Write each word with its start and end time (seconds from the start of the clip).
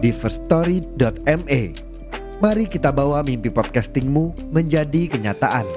di 0.00 0.10
firststory.me. 0.10 1.62
Mari 2.40 2.64
kita 2.72 2.88
bawa 2.88 3.20
mimpi 3.20 3.52
podcastingmu 3.52 4.48
menjadi 4.48 5.12
kenyataan. 5.12 5.68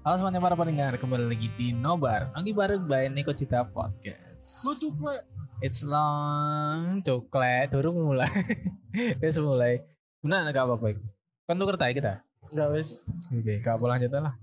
Halo 0.00 0.16
semuanya 0.16 0.40
para 0.40 0.56
pendengar, 0.56 0.96
kembali 0.96 1.28
lagi 1.28 1.52
di 1.60 1.76
Nobar 1.76 2.32
Lagi 2.32 2.56
bareng 2.56 2.88
by 2.88 3.12
Niko 3.12 3.36
Cita 3.36 3.68
Podcast 3.68 4.64
Lu 4.64 4.72
cukle. 4.72 5.39
It's 5.60 5.84
long, 5.84 7.04
coklat, 7.04 7.68
durung 7.68 8.00
mulai 8.00 8.32
Wes 9.20 9.36
mulai 9.44 9.84
Benar 10.24 10.48
gak 10.56 10.64
apa-apa 10.64 10.96
itu 10.96 11.04
Kan 11.44 11.60
tuker 11.60 11.76
tay 11.76 11.92
kita 11.92 12.24
Enggak 12.48 12.68
wes. 12.72 13.04
Oke, 13.28 13.60
gak 13.60 13.76
boleh 13.76 14.00
lanjut 14.00 14.10
lah 14.10 14.34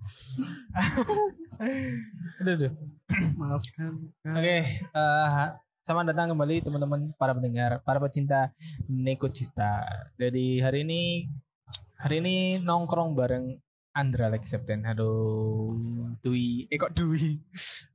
Aduh, 2.39 2.53
aduh. 2.53 2.71
Maafkan. 3.33 4.13
Oke, 4.29 4.57
eh, 4.77 5.47
selamat 5.81 6.13
datang 6.13 6.37
kembali 6.37 6.61
teman-teman 6.61 7.09
para 7.17 7.33
pendengar, 7.33 7.81
para 7.81 7.97
pecinta 7.97 8.53
Neko 8.85 9.33
Cita. 9.33 9.81
Jadi 10.21 10.61
hari 10.61 10.85
ini 10.85 11.25
hari 11.97 12.21
ini 12.21 12.35
nongkrong 12.61 13.17
bareng 13.17 13.57
Andra 13.97 14.29
Lex 14.29 14.53
Septen. 14.53 14.85
Halo 14.85 15.09
Dwi, 16.21 16.69
eh 16.69 16.77
kok 16.77 16.93
Dwi? 16.93 17.41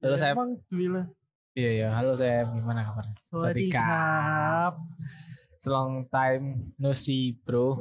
Halo 0.02 0.18
saya. 0.18 0.34
Emang 0.34 0.58
Duila. 0.66 1.06
Iya 1.52 1.70
ya, 1.84 1.88
halo 1.92 2.16
saya. 2.16 2.48
Gimana 2.48 2.80
kabar? 2.80 3.04
Kap. 3.68 4.74
Long 5.68 6.08
time 6.08 6.72
no 6.80 6.96
see, 6.96 7.36
bro. 7.44 7.76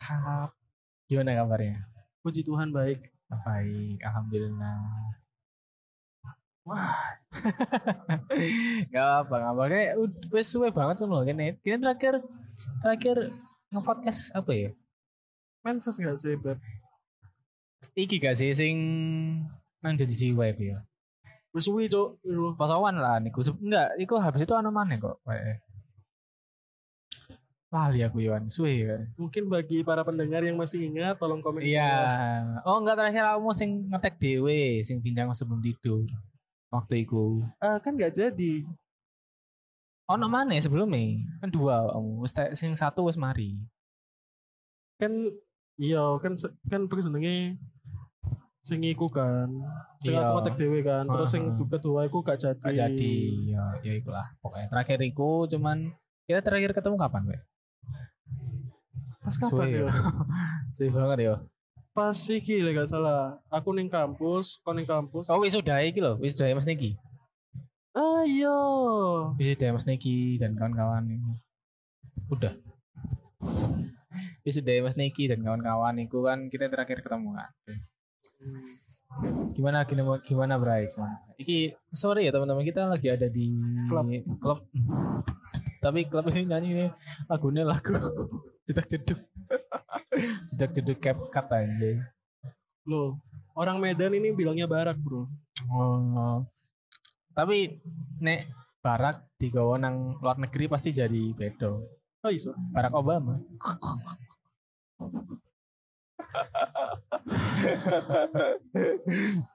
Kap. 0.00 0.56
Gimana 1.04 1.36
kabarnya? 1.36 1.84
Puji 2.24 2.40
Tuhan 2.40 2.72
baik. 2.72 3.12
Baik, 3.28 4.00
alhamdulillah. 4.00 4.80
Wah. 6.64 6.96
gak 8.94 9.08
apa 9.26 9.34
gak 9.36 9.52
apa 9.52 9.62
kayak 9.68 9.92
wes 10.32 10.48
suwe 10.48 10.72
banget 10.72 11.02
kan 11.02 11.10
loh 11.10 11.26
kini 11.26 11.58
kini 11.60 11.76
terakhir 11.82 12.22
terakhir 12.78 13.34
nge-podcast 13.74 14.30
apa 14.32 14.52
ya 14.54 14.70
Manifest 15.66 15.98
gak 15.98 16.14
sih 16.14 16.38
Beb? 16.38 16.62
iki 17.98 18.22
gak 18.22 18.38
sih 18.38 18.54
sing 18.54 18.78
nang 19.82 19.98
jadi 19.98 20.14
jiwa 20.14 20.46
ya 20.54 20.78
Wes 21.54 21.64
suwi 21.64 21.86
cok. 21.86 22.08
Lu. 22.26 22.58
pasawan 22.58 22.98
lah 22.98 23.22
niku 23.22 23.38
enggak 23.62 23.94
iku 23.96 24.18
habis 24.18 24.42
itu 24.42 24.52
anu 24.52 24.68
mana 24.68 24.98
kok 24.98 25.22
kayak 25.22 25.62
lali 27.70 28.02
aku 28.02 28.22
Yohan 28.22 28.46
suwe 28.46 28.86
ya 28.86 28.98
Mungkin 29.18 29.50
bagi 29.50 29.82
para 29.82 30.02
pendengar 30.02 30.42
yang 30.42 30.54
masih 30.54 30.86
ingat 30.86 31.18
tolong 31.18 31.42
komen. 31.42 31.62
iya 31.62 31.90
bawah. 32.62 32.70
oh 32.70 32.76
enggak 32.78 32.96
terakhir 32.98 33.22
kamu 33.26 33.50
sing 33.50 33.70
ngetek 33.86 34.14
dewe 34.18 34.62
sing 34.82 35.02
bincang 35.02 35.30
sebelum 35.30 35.58
tidur 35.58 36.06
waktu 36.70 37.02
itu 37.02 37.42
Ah, 37.58 37.78
kan 37.78 37.94
gak 37.94 38.14
jadi. 38.14 38.66
Oh, 40.04 40.20
no 40.20 40.28
mana 40.28 40.52
sebelumnya? 40.58 41.16
Kan 41.40 41.48
dua 41.48 41.86
kamu. 41.88 42.20
Wis 42.20 42.34
sing 42.52 42.76
satu 42.76 43.08
wis 43.08 43.16
mari. 43.16 43.56
Kan 45.00 45.32
iya 45.80 46.18
kan 46.20 46.34
kan 46.68 46.84
pergi 46.84 47.08
jenenge 47.08 47.56
sing 48.64 48.80
iku 48.80 49.06
kan. 49.12 49.52
Sing 50.00 50.16
Iya. 50.16 50.32
aku 50.32 50.40
ngetek 50.40 50.54
dhewe 50.56 50.80
kan. 50.80 51.04
Terus 51.04 51.28
sing 51.28 51.42
kedua 51.52 52.08
iku 52.08 52.24
gak 52.24 52.40
jadi. 52.40 52.56
Gak 52.64 52.74
jadi. 52.74 53.14
Ya, 53.52 53.64
ya 53.84 53.92
ikulah. 54.00 54.24
Pokoknya 54.40 54.72
terakhir 54.72 54.98
iku 55.04 55.44
cuman 55.44 55.92
kita 56.24 56.40
terakhir 56.40 56.72
ketemu 56.72 56.96
kapan, 56.96 57.22
Wek? 57.28 57.40
Pas 59.20 59.34
Suwe 59.36 59.44
kapan 59.52 59.66
ya. 59.68 59.78
ya? 59.84 59.88
Suwe 60.72 60.88
banget 60.88 61.18
ya. 61.28 61.34
Pas 61.92 62.16
iki 62.16 62.64
lek 62.64 62.72
gak 62.80 62.88
salah. 62.88 63.36
Aku 63.52 63.76
ning 63.76 63.92
kampus, 63.92 64.58
kon 64.64 64.80
ning 64.80 64.88
kampus. 64.88 65.28
Oh, 65.28 65.38
wisuda 65.44 65.84
iki 65.84 66.00
lho, 66.00 66.16
wisuda 66.16 66.48
Mas 66.56 66.64
Niki. 66.64 66.96
Ah 67.94 68.24
iya. 68.26 68.58
Wisuda 69.38 69.76
Mas 69.76 69.84
Niki 69.86 70.40
dan 70.40 70.56
kawan-kawan 70.56 71.04
ini. 71.06 71.36
Udah. 72.32 72.56
Wisuda 74.42 74.72
Mas 74.82 74.96
Niki 74.96 75.28
dan 75.28 75.44
kawan-kawan 75.44 76.00
itu 76.00 76.18
kan 76.24 76.48
kita 76.48 76.66
terakhir 76.72 77.04
ketemu 77.04 77.36
kan. 77.36 77.52
Gimana 79.54 79.86
gimana 79.86 80.18
gimana 80.24 80.54
Bray? 80.58 80.90
Gimana? 80.90 81.22
Iki 81.38 81.78
sorry 81.94 82.26
ya 82.26 82.32
teman-teman 82.34 82.66
kita 82.66 82.88
lagi 82.90 83.08
ada 83.12 83.30
di 83.30 83.54
Klub. 83.86 84.06
klub. 84.42 84.58
Tapi 85.78 86.08
klub 86.08 86.26
ini 86.32 86.48
nyanyi 86.48 86.68
ini 86.72 86.86
lagunya 87.28 87.62
lagu 87.62 87.94
jedak 88.66 88.88
jeduk. 88.88 89.20
jedak 90.50 90.70
jeduk 90.72 90.98
cap 90.98 91.18
cut 91.30 91.46
aja. 91.52 91.90
Loh, 92.88 93.20
orang 93.56 93.80
Medan 93.80 94.16
ini 94.16 94.32
bilangnya 94.32 94.64
barak, 94.64 94.96
Bro. 95.00 95.28
Oh. 95.68 96.44
Tapi 97.34 97.80
nek 98.20 98.48
barak 98.84 99.32
digawa 99.40 99.80
nang 99.80 100.20
luar 100.20 100.36
negeri 100.36 100.68
pasti 100.68 100.92
jadi 100.92 101.32
bedo. 101.32 101.84
Oh 102.24 102.32
iso. 102.32 102.56
Barack 102.72 102.94
Obama. 102.96 103.36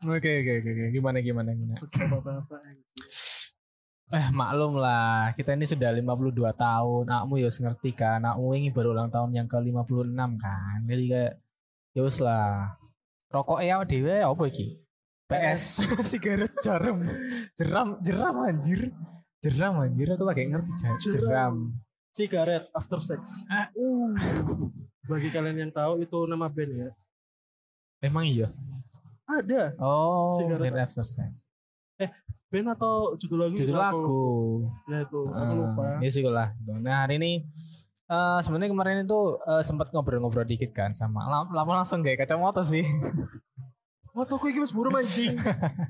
Oke 0.10 0.32
oke 0.42 0.54
oke 0.64 0.84
gimana 0.96 1.18
gimana 1.22 1.50
gimana. 1.54 1.78
Eh 4.10 4.28
maklum 4.34 4.82
lah, 4.82 5.38
kita 5.38 5.54
ini 5.54 5.70
sudah 5.70 5.94
52 5.94 6.34
tahun. 6.58 7.06
Akmu 7.06 7.38
ya 7.38 7.50
ngerti 7.54 7.94
kan, 7.94 8.26
akmu 8.26 8.58
ini 8.58 8.74
baru 8.74 8.98
ulang 8.98 9.14
tahun 9.14 9.38
yang 9.38 9.46
ke-56 9.46 10.18
kan. 10.42 10.78
Jadi 10.90 11.04
kayak 11.14 11.34
ya 11.94 12.02
lah. 12.26 12.74
Rokoknya 13.30 13.78
awak 13.78 13.86
dhewe 13.94 14.26
apa 14.26 14.44
iki? 14.50 14.82
PS 15.30 15.86
sigaret 16.10 16.50
jarum. 16.66 17.06
Jeram 17.54 18.02
jeram 18.02 18.36
anjir. 18.42 18.90
Jeram 19.46 19.78
anjir 19.86 20.18
aku 20.18 20.26
lagi 20.26 20.50
ngerti 20.50 20.74
Jeram. 20.82 20.98
jeram. 20.98 21.56
Cigarette 22.20 22.68
after 22.70 23.00
sex. 23.00 23.48
Ah, 23.48 23.72
Uh. 23.72 24.12
Bagi 25.08 25.32
kalian 25.32 25.56
yang 25.58 25.72
tahu 25.72 26.04
itu 26.04 26.18
nama 26.28 26.46
band 26.46 26.72
ya. 26.76 26.90
Emang 28.00 28.28
iya. 28.28 28.52
Ada 29.24 29.72
Oh, 29.78 30.36
Cigarette 30.36 30.68
cigarette 30.68 30.86
after 30.86 31.06
sex. 31.08 31.48
band 32.50 32.68
atau 32.70 33.16
judul 33.16 33.40
lagu? 33.42 33.56
Judul 33.56 33.74
Aku- 33.74 33.80
lagu. 33.80 34.24
Ya 34.86 34.98
itu, 35.02 35.20
aku 35.24 35.40
Ah, 35.40 35.56
lupa. 35.56 35.86
Ya 36.00 36.10
sih 36.10 36.24
lah. 36.24 36.52
Nah 36.60 37.08
hari 37.08 37.16
ini 37.16 37.48
eh 38.10 38.40
sebenarnya 38.42 38.70
kemarin 38.70 39.06
itu 39.06 39.20
eh, 39.40 39.62
sempat 39.62 39.94
ngobrol-ngobrol 39.94 40.42
dikit 40.44 40.74
kan 40.74 40.92
sama 40.92 41.24
lam- 41.24 41.54
lama 41.54 41.72
langsung 41.78 42.02
kayak 42.02 42.26
kacamata 42.26 42.62
sih. 42.62 42.84
Toko 44.20 44.52
iki 44.52 44.60
wis 44.60 44.76
buram 44.76 44.92
anjing. 44.92 45.32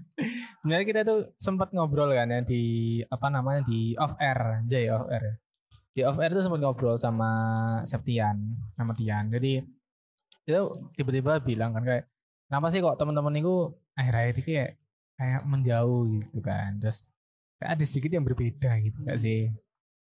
Sebenarnya 0.61 0.85
kita 0.85 1.01
tuh 1.01 1.33
sempat 1.33 1.73
ngobrol 1.73 2.13
kan 2.13 2.29
ya 2.29 2.45
di 2.45 2.61
apa 3.01 3.25
namanya 3.25 3.65
di 3.65 3.97
off 3.97 4.13
air 4.21 4.61
aja 4.61 4.77
ya 4.77 4.91
off 4.95 5.09
air. 5.09 5.41
Ya. 5.99 6.05
Di 6.05 6.09
off 6.09 6.19
air 6.19 6.31
tuh 6.31 6.39
sempat 6.39 6.59
ngobrol 6.59 6.95
sama 6.95 7.29
Septian, 7.83 8.37
sama 8.71 8.95
Tian. 8.95 9.27
Jadi 9.27 9.59
itu 10.47 10.61
tiba-tiba 10.95 11.37
bilang 11.43 11.75
kan 11.75 11.83
kayak 11.83 12.07
kenapa 12.47 12.71
sih 12.71 12.79
kok 12.79 12.97
teman-teman 12.97 13.37
itu 13.37 13.69
akhir-akhir 13.93 14.33
ini 14.33 14.41
kayak 14.41 14.71
kayak 15.19 15.41
menjauh 15.43 16.07
gitu 16.07 16.39
kan. 16.39 16.79
Terus 16.79 17.03
kayak 17.59 17.71
ada 17.75 17.83
sedikit 17.83 18.11
yang 18.15 18.25
berbeda 18.25 18.71
gitu 18.79 18.97
gak 19.03 19.19
sih? 19.19 19.51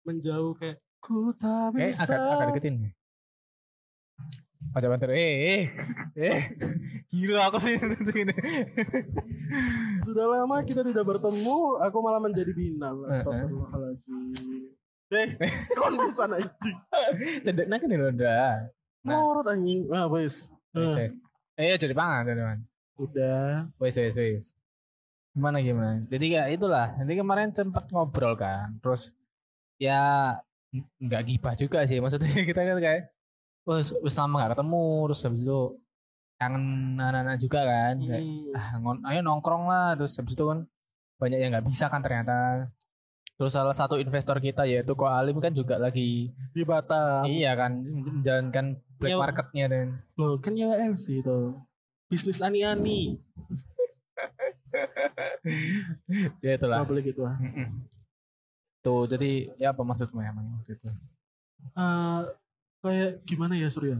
Menjauh 0.07 0.55
kayak 0.55 0.79
ku 1.03 1.35
tak 1.35 1.75
Eh, 1.75 1.91
bisa. 1.91 2.07
agak 2.07 2.19
agak 2.19 2.45
deketin 2.55 2.75
nih. 2.87 2.93
Oh, 4.75 4.79
coba 4.83 4.99
ntar. 4.99 5.15
Eh, 5.15 5.33
eh, 5.55 5.63
eh. 6.19 6.41
Gila 7.07 7.47
aku 7.47 7.57
sih. 7.63 7.79
Sudah 10.03 10.25
lama 10.27 10.61
kita 10.61 10.83
tidak 10.83 11.05
bertemu, 11.07 11.57
aku 11.79 11.97
malah 12.03 12.19
menjadi 12.21 12.51
binal. 12.51 13.07
Eh. 13.07 13.15
Astagfirullahaladzim. 13.15 14.75
Eh, 15.09 15.27
kon 15.77 15.93
bisa 15.97 16.25
anjing. 16.25 16.77
Cedek 17.41 17.65
nak 17.65 17.81
nih 17.81 17.97
loh, 17.97 18.13
dah. 18.13 18.69
Nah. 19.01 19.17
Morot 19.17 19.47
anjing. 19.47 19.89
Ah, 19.89 20.05
wes. 20.05 20.53
Eh, 21.57 21.75
jadi 21.75 21.93
pangan, 21.93 22.23
pangan. 22.23 22.59
Udah. 22.95 23.67
Wes, 23.77 23.95
wes, 23.95 24.15
wes. 24.15 24.45
Gimana 25.33 25.59
gimana? 25.59 26.05
Jadi 26.07 26.25
ya 26.35 26.45
itulah. 26.45 26.93
Nanti 26.93 27.13
kemarin 27.15 27.49
sempat 27.49 27.89
ngobrol 27.89 28.35
kan. 28.35 28.77
Terus 28.79 29.13
ya 29.79 30.35
nggak 31.01 31.23
gibah 31.25 31.55
juga 31.55 31.81
sih 31.81 31.97
maksudnya 31.97 32.29
kita 32.45 32.61
kan 32.61 32.77
kayak 32.77 33.09
wes 33.65 33.89
wes 34.05 34.13
lama 34.13 34.37
gak 34.37 34.53
ketemu 34.53 34.85
terus 35.09 35.21
habis 35.25 35.41
itu 35.41 35.59
kangen 36.37 36.65
anak-anak 36.95 37.41
juga 37.41 37.59
kan 37.65 37.95
kayak, 37.97 38.21
Hmm. 38.21 38.53
ah, 38.53 38.67
ngon- 38.77 39.03
ayo 39.03 39.19
nongkrong 39.25 39.65
lah 39.65 39.97
terus 39.97 40.13
habis 40.15 40.37
itu 40.37 40.45
kan 40.45 40.69
banyak 41.17 41.41
yang 41.41 41.49
nggak 41.49 41.65
bisa 41.65 41.89
kan 41.89 41.99
ternyata 41.99 42.69
terus 43.39 43.49
salah 43.49 43.71
satu 43.71 43.95
investor 43.95 44.35
kita 44.37 44.63
yaitu 44.63 44.91
Ko 44.93 45.07
Alim 45.07 45.39
kan 45.39 45.49
juga 45.49 45.75
lagi 45.75 46.29
di 46.51 46.61
Batam. 46.61 47.23
iya 47.25 47.55
kan 47.55 47.79
menjalankan 47.79 48.77
black 48.93 49.09
Nyewa- 49.09 49.21
marketnya 49.23 49.65
dan 49.65 49.85
Loh, 50.13 50.37
kan 50.37 50.51
nyewa 50.51 50.75
MC 50.75 51.17
itu. 51.17 51.55
Bisnis 52.05 52.37
ani-ani. 52.39 53.17
ya 56.39 56.51
itulah 56.53 56.77
Gak 56.81 56.87
boleh 56.89 57.01
gitu 57.01 57.21
ah. 57.23 57.35
Mm-mm. 57.37 57.85
tuh 58.79 59.05
jadi 59.05 59.51
ya 59.55 59.71
apa 59.71 59.81
maksudmu 59.81 60.19
emang 60.19 60.45
waktu 60.57 60.73
itu 60.73 60.87
Eh, 61.71 62.19
kayak 62.79 63.09
gimana 63.23 63.53
ya 63.53 63.67
Surya? 63.67 63.99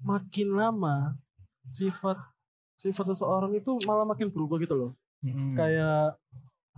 Makin 0.00 0.52
lama 0.52 1.14
sifat 1.66 2.16
sifat 2.74 3.04
seseorang 3.08 3.52
itu 3.52 3.76
malah 3.84 4.02
makin 4.02 4.26
berubah 4.26 4.58
gitu 4.58 4.74
loh. 4.74 4.90
Mm-mm. 5.22 5.54
Kayak 5.54 6.18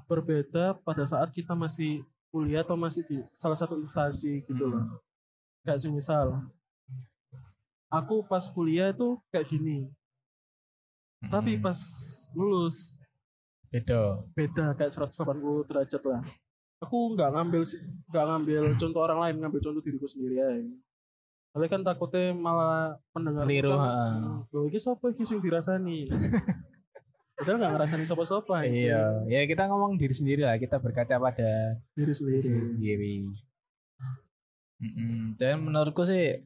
berbeda 0.08 0.76
pada 0.82 1.04
saat 1.04 1.30
kita 1.30 1.52
masih 1.54 2.02
kuliah 2.32 2.64
atau 2.64 2.74
masih 2.78 3.04
di 3.04 3.18
salah 3.36 3.56
satu 3.58 3.76
instansi 3.78 4.42
gitu 4.46 4.64
loh. 4.68 5.02
Kayak 5.62 5.80
semisal 5.84 6.42
aku 7.92 8.24
pas 8.24 8.48
kuliah 8.48 8.88
itu 8.88 9.20
kayak 9.28 9.52
gini, 9.52 9.84
tapi 11.28 11.60
Mm-mm. 11.60 11.64
pas 11.64 11.76
lulus 12.32 12.96
beda 13.68 14.20
beda 14.32 14.72
kayak 14.76 14.92
180 14.92 15.68
derajat 15.68 16.02
lah. 16.08 16.20
Aku 16.82 17.14
nggak 17.14 17.30
ngambil 17.36 17.62
nggak 18.10 18.24
ngambil 18.26 18.62
contoh 18.80 19.00
orang 19.04 19.18
lain, 19.22 19.34
ngambil 19.44 19.60
contoh 19.60 19.82
diriku 19.84 20.08
sendiri 20.08 20.40
aja. 20.40 20.72
Soalnya 21.52 21.68
kan 21.68 21.82
takutnya 21.84 22.32
malah 22.32 22.96
pendengar 23.12 23.44
Keliru, 23.44 23.76
kan. 23.76 23.84
"Hmm, 23.84 24.48
loh 24.48 24.64
ini 24.66 24.78
siapa 24.80 25.12
sing 25.20 25.38
dirasani. 25.38 26.08
Padahal 27.32 27.56
nggak 27.58 27.72
ngerasani 27.74 28.04
siapa-siapa 28.04 28.54
iya 28.66 29.00
ya 29.26 29.40
kita 29.44 29.66
ngomong 29.66 29.96
diri 29.96 30.12
sendiri 30.12 30.42
lah 30.44 30.56
kita 30.56 30.76
berkaca 30.78 31.16
pada 31.16 31.50
diri 31.92 32.12
sendiri. 32.12 32.38
diri 32.38 32.66
sendiri 32.66 33.14
Mm-mm. 34.78 35.32
dan 35.38 35.62
menurutku 35.62 36.02
sih 36.02 36.42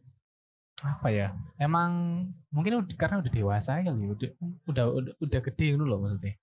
apa 0.84 1.08
ya 1.08 1.32
emang 1.56 2.22
mungkin 2.52 2.84
ud- 2.84 2.96
karena 2.96 3.18
udah 3.18 3.32
dewasa 3.32 3.80
kali 3.80 3.88
ya, 3.88 4.12
udah 4.12 4.30
udah 4.68 4.84
udah, 4.92 5.12
udah 5.18 5.40
gede 5.42 5.66
gitu 5.72 5.84
loh 5.84 5.98
maksudnya 5.98 6.36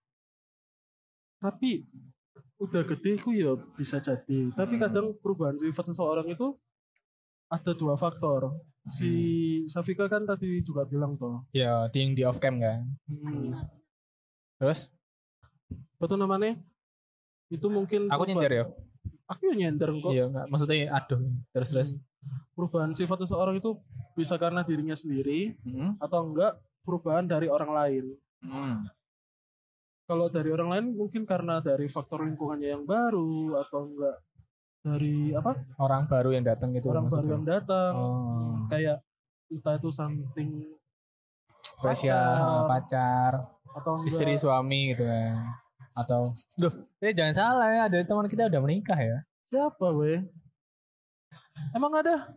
Tapi 1.38 1.86
udah 2.58 2.82
gede 2.82 3.20
ku 3.20 3.36
ya 3.36 3.52
bisa 3.76 4.00
jadi. 4.00 4.48
Tapi 4.50 4.80
kadang 4.80 5.12
perubahan 5.20 5.60
sifat 5.60 5.92
seseorang 5.92 6.24
itu 6.26 6.56
ada 7.46 7.76
dua 7.76 7.94
faktor. 7.94 8.56
Si 8.88 9.12
Safika 9.68 10.08
kan 10.08 10.24
tadi 10.24 10.64
juga 10.64 10.88
bilang 10.88 11.14
tuh. 11.14 11.44
ya 11.52 11.92
di 11.92 11.98
yang 12.00 12.12
di 12.16 12.24
off 12.24 12.40
cam 12.40 12.58
kan 12.58 12.88
Hmm, 13.06 13.52
terus 14.64 14.96
apa 16.00 16.06
tuh 16.08 16.16
namanya? 16.16 16.56
Itu 17.52 17.68
mungkin 17.68 18.08
aku 18.08 18.24
nyender 18.24 18.52
ya 18.52 18.66
Aku 19.28 19.52
yang 19.52 19.60
nyender 19.60 19.92
kok. 20.00 20.12
iya 20.12 20.28
nggak 20.28 20.46
maksudnya 20.48 20.88
aduh 20.92 21.20
terus 21.52 21.70
terus 21.72 21.90
perubahan 22.56 22.92
sifat 22.96 23.24
seseorang 23.28 23.60
itu 23.60 23.76
bisa 24.16 24.40
karena 24.40 24.64
dirinya 24.64 24.96
sendiri 24.96 25.56
Mm-mm. 25.64 26.00
atau 26.00 26.28
enggak 26.28 26.56
perubahan 26.84 27.28
dari 27.28 27.48
orang 27.52 27.72
lain. 27.72 28.06
Mm. 28.44 28.88
Kalau 30.04 30.28
dari 30.28 30.52
orang 30.52 30.70
lain 30.72 30.86
mungkin 30.96 31.24
karena 31.24 31.64
dari 31.64 31.88
faktor 31.88 32.24
lingkungannya 32.28 32.76
yang 32.76 32.84
baru 32.84 33.60
atau 33.64 33.88
enggak 33.92 34.18
dari 34.84 35.32
apa 35.32 35.56
orang 35.80 36.04
baru 36.12 36.30
yang 36.36 36.44
datang 36.44 36.76
gitu 36.76 36.92
orang 36.92 37.08
baru 37.08 37.24
maksudnya. 37.24 37.36
yang 37.40 37.46
datang 37.48 37.92
oh 37.96 38.56
kayak 38.68 38.98
entah 39.48 39.80
itu 39.80 39.90
something 39.96 40.52
spesial 41.64 42.68
pacar 42.68 43.48
atau 43.74 43.92
enggak 44.00 44.10
istri 44.10 44.34
suami 44.38 44.94
gitu 44.94 45.04
kan 45.06 45.58
atau 45.94 46.22
Duh, 46.58 46.74
eh 47.06 47.14
jangan 47.14 47.34
salah 47.34 47.68
ya 47.70 47.82
ada 47.86 47.98
teman 48.02 48.26
kita 48.26 48.50
udah 48.50 48.62
menikah 48.62 48.98
ya 48.98 49.18
siapa 49.50 49.88
weh 49.94 50.22
emang 51.78 51.94
ada 51.94 52.34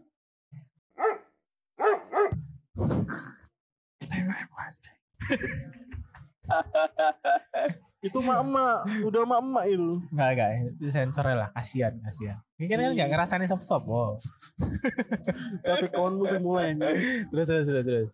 itu 8.06 8.19
mak 8.23 8.39
emak 8.44 8.79
udah 9.03 9.23
mak 9.27 9.41
emak 9.43 9.65
itu 9.67 9.91
Enggak, 10.15 10.29
enggak. 10.37 10.50
Itu 10.79 10.87
sensor 10.94 11.27
lah. 11.27 11.50
Kasihan, 11.50 11.99
kasihan. 12.06 12.39
Ini 12.61 12.67
kan 12.71 12.79
enggak 12.94 13.09
ngerasain 13.11 13.49
sop-sop. 13.50 13.82
Oh. 13.91 14.15
tapi 15.67 15.91
kawan 15.91 16.15
musim 16.15 16.44
mulai 16.44 16.79
Terus, 16.79 17.47
terus, 17.50 17.67
terus, 17.67 17.85
terus. 17.85 18.11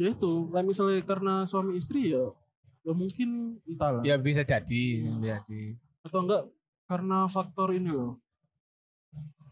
Ya 0.00 0.08
itu 0.08 0.48
lah 0.48 0.62
misalnya 0.62 1.04
karena 1.04 1.44
suami 1.44 1.76
istri 1.76 2.08
ya 2.08 2.32
ya 2.80 2.92
mungkin 2.92 3.60
entahlah 3.62 4.00
Ya 4.00 4.16
bisa 4.16 4.40
jadi. 4.40 4.84
Jadi. 5.20 5.76
atau 6.00 6.18
enggak 6.18 6.48
karena 6.86 7.28
faktor 7.28 7.70
ini 7.70 7.92
loh 7.92 8.16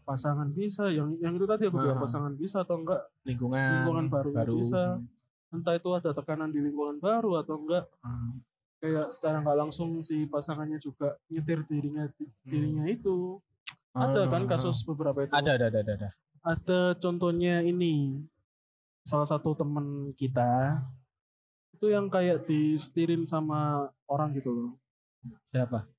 pasangan 0.01 0.49
bisa 0.49 0.89
yang 0.89 1.13
yang 1.17 1.37
itu 1.37 1.45
tadi 1.45 1.69
aku 1.69 1.77
bilang 1.77 1.95
Ah. 1.95 2.01
pasangan 2.01 2.33
bisa 2.33 2.57
atau 2.59 2.81
enggak 2.81 2.97
Lingkungan. 3.21 3.85
Lingkungan 3.85 4.05
baru 4.09 4.29
baru. 4.33 4.53
bisa. 4.57 4.97
entah 5.49 5.73
itu 5.73 5.89
ada 5.89 6.09
tekanan 6.11 6.49
di 6.49 6.57
lingkungan 6.59 6.97
baru 6.97 7.37
atau 7.37 7.57
enggak 7.57 7.85
Hmm. 7.99 8.41
kayak 8.79 9.09
secara 9.09 9.37
nggak 9.39 9.57
langsung 9.59 9.97
si 9.99 10.25
pasangannya 10.25 10.77
juga 10.77 11.17
nyetir 11.27 11.61
dirinya 11.63 12.05
dirinya 12.43 12.85
itu 12.85 13.37
ada 13.91 14.25
kan 14.25 14.45
Hmm. 14.45 14.49
kasus 14.49 14.81
beberapa 14.83 15.21
itu 15.23 15.31
ada, 15.31 15.53
ada, 15.55 15.67
ada. 15.67 15.81
ada. 15.83 16.09
ada 16.43 16.79
contohnya 16.95 17.61
ini 17.61 18.17
salah 19.09 19.25
satu 19.25 19.57
teman 19.57 20.13
kita 20.13 20.85
itu 21.73 21.89
yang 21.89 22.13
kayak 22.13 22.45
disetirin 22.45 23.25
sama 23.25 23.89
orang 24.05 24.37
gitu 24.37 24.53
loh 24.53 24.71
Siapa? 25.49 25.89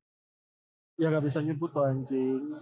ya 0.95 1.11
nggak 1.11 1.27
bisa 1.27 1.43
nyebut 1.43 1.75
tuh 1.75 1.83
anjing 1.83 2.55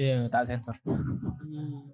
Iya, 0.00 0.32
tak 0.32 0.48
sensor. 0.48 0.72
Hmm. 0.80 1.92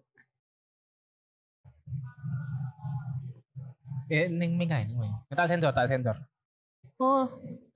Eh, 4.06 4.30
ning 4.30 4.54
ming 4.54 4.70
ae, 4.70 4.86
ning 4.86 4.94
ming. 4.94 5.10
Tak 5.26 5.50
sensor, 5.50 5.74
tak 5.74 5.90
sensor. 5.90 6.14
oh 7.02 7.26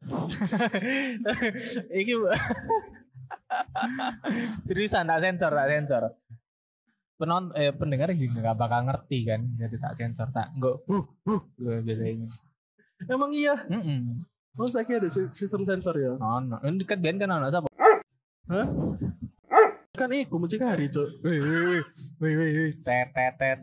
Iki 2.01 2.15
seriusan 4.71 5.11
tak 5.11 5.21
sensor, 5.21 5.51
tak 5.51 5.69
sensor. 5.69 6.03
Penon 7.21 7.53
eh 7.53 7.69
pendengar 7.71 8.09
juga 8.11 8.41
gak 8.43 8.57
bakal 8.57 8.81
ngerti 8.83 9.19
kan, 9.23 9.45
jadi 9.55 9.77
tak 9.77 9.93
sensor 9.93 10.33
tak 10.33 10.57
enggak 10.57 10.81
huh 10.89 11.05
huh 11.29 11.41
biasanya. 11.85 12.25
emang 13.07 13.29
iya 13.31 13.61
Heeh. 13.61 14.25
oh 14.57 14.65
saya 14.65 14.83
kira 14.83 14.99
ada 14.99 15.09
si- 15.09 15.29
sistem 15.31 15.61
sensor 15.63 15.93
ya 15.95 16.17
Ono. 16.17 16.57
Ini 16.59 16.81
kan 16.83 16.97
biyen 16.97 17.17
kan 17.17 17.29
ono 17.31 17.45
sapa? 17.47 17.69
Hah? 18.49 18.67
kan 19.91 20.09
iku 20.11 20.41
hari 20.63 20.89
cok 20.89 21.21
Wih 21.21 21.39
wih 21.39 21.61
wih 21.61 21.83
wih 22.41 22.51
wih 22.57 22.73
tet 22.81 23.13
tet 23.13 23.37
tet. 23.37 23.59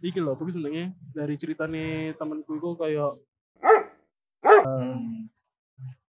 iki 0.00 0.22
loh 0.22 0.38
tapi 0.38 0.50
sebenarnya 0.50 0.94
dari 1.10 1.34
ceritanya 1.34 1.86
temanku 2.14 2.54
itu 2.54 2.70
kayak 2.76 3.12
Hmm. 4.58 5.26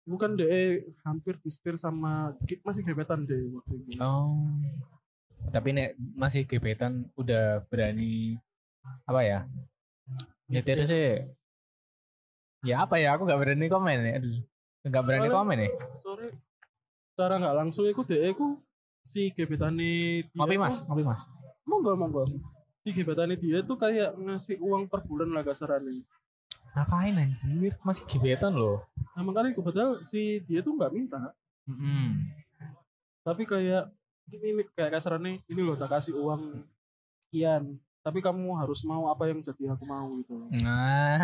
bukan 0.06 0.34
deh 0.34 0.82
hampir 1.02 1.38
disetir 1.40 1.74
sama 1.76 2.34
masih 2.62 2.82
gebetan 2.82 3.26
deh 3.26 3.50
waktu 3.52 3.74
itu 3.80 3.98
Oh. 3.98 4.46
Tapi 5.48 5.70
nek 5.72 5.90
masih 6.16 6.44
gebetan 6.44 7.08
udah 7.16 7.64
berani 7.66 8.36
apa 9.04 9.22
ya? 9.22 9.40
Nyetir 10.46 10.84
sih. 10.84 11.24
Ya 12.62 12.84
apa 12.84 12.96
ya? 12.96 13.16
Aku 13.16 13.24
gak 13.24 13.40
berani 13.40 13.66
komen 13.66 14.00
ya. 14.02 14.20
Gak 14.86 15.04
berani 15.04 15.26
Soalnya- 15.26 15.38
komen 15.38 15.58
ya. 15.60 15.70
sore 16.00 16.28
cara 17.14 17.36
nggak 17.36 17.52
langsung 17.54 17.84
iku 17.84 18.02
deh 18.02 18.32
aku 18.32 18.56
si 19.04 19.28
gebetannya 19.30 20.24
dia 20.24 20.32
Ngopi 20.34 20.56
mas, 20.56 20.88
ngopi 20.88 21.04
mas. 21.04 21.28
monggo 21.68 21.92
monggo 21.94 22.24
si 22.80 22.96
gebetannya 22.96 23.36
dia 23.36 23.60
tuh 23.60 23.76
kayak 23.76 24.16
ngasih 24.16 24.56
uang 24.58 24.88
per 24.88 25.04
bulan 25.04 25.28
lah 25.30 25.44
kasarannya 25.44 26.00
Ngapain 26.72 27.12
anjir? 27.14 27.76
Masih 27.84 28.08
gebetan 28.08 28.56
loh. 28.56 28.88
nah 29.12 29.28
makanya 29.28 29.52
iku 29.52 29.60
padahal 29.60 30.00
si 30.00 30.40
dia 30.48 30.64
tuh 30.64 30.72
nggak 30.74 30.94
minta 30.96 31.36
Mm 31.68 32.32
tapi 33.20 33.44
kayak 33.44 33.92
ini, 34.30 34.46
ini 34.52 34.64
kayak 34.72 34.92
kasarannya 34.94 35.42
ini 35.46 35.62
loh 35.62 35.76
tak 35.76 35.90
kasih 35.92 36.16
uang 36.16 36.64
kian 37.30 37.76
tapi 38.00 38.20
kamu 38.20 38.56
harus 38.56 38.82
mau 38.84 39.06
apa 39.06 39.28
yang 39.28 39.40
jadi 39.40 39.76
aku 39.76 39.84
mau 39.84 40.08
gitu 40.18 40.34
Nah, 40.56 41.20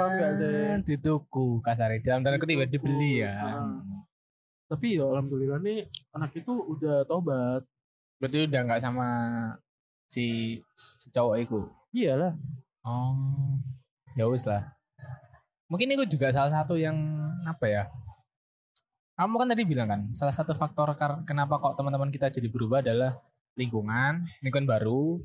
Paham 0.00 0.10
gak 0.16 0.32
sih? 0.34 0.56
dituku 0.84 1.60
kasarnya 1.60 2.00
dalam 2.00 2.22
tanda 2.22 2.38
kutip 2.38 2.64
dibeli 2.64 3.22
ya. 3.22 3.34
ah. 3.36 3.76
tapi 4.66 4.96
ya 4.96 5.04
alhamdulillah 5.04 5.58
nih 5.58 5.84
anak 6.10 6.32
itu 6.34 6.52
udah 6.52 7.04
tobat 7.04 7.62
Berarti 8.18 8.50
udah 8.50 8.60
nggak 8.64 8.82
sama 8.82 9.06
si, 10.04 10.58
si 10.74 11.06
cowok 11.08 11.36
itu. 11.38 11.60
iyalah 11.92 12.34
Oh, 12.82 13.14
ya 14.12 14.24
wis 14.26 14.42
lah. 14.42 14.74
Mungkin 15.68 15.92
itu 15.92 16.08
juga 16.08 16.32
salah 16.32 16.50
satu 16.50 16.74
yang 16.74 16.96
apa 17.44 17.68
ya? 17.68 17.84
Kamu 19.18 19.34
kan 19.34 19.50
tadi 19.50 19.66
bilang 19.66 19.90
kan, 19.90 20.00
salah 20.14 20.30
satu 20.30 20.54
faktor 20.54 20.94
kenapa 21.26 21.58
kok 21.58 21.74
teman-teman 21.74 22.06
kita 22.06 22.30
jadi 22.30 22.46
berubah 22.46 22.86
adalah 22.86 23.18
lingkungan, 23.58 24.30
lingkungan 24.46 24.62
baru, 24.62 25.18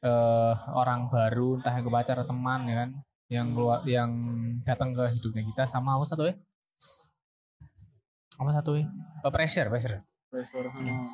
eh 0.00 0.56
orang 0.72 1.12
baru, 1.12 1.60
entah 1.60 1.76
yang 1.76 1.92
pacar 1.92 2.24
teman 2.24 2.64
ya 2.64 2.74
kan, 2.80 2.90
yang 3.28 3.52
keluar 3.52 3.84
yang 3.84 4.08
datang 4.64 4.96
ke 4.96 5.04
hidupnya 5.12 5.44
kita 5.52 5.68
sama 5.68 6.00
apa 6.00 6.08
satu 6.08 6.24
ya? 6.24 6.32
Apa 8.40 8.56
satu 8.56 8.80
ya? 8.80 8.88
Oh, 9.20 9.28
pressure, 9.28 9.68
pressure. 9.68 10.00
pressure 10.32 10.72
hmm. 10.72 11.04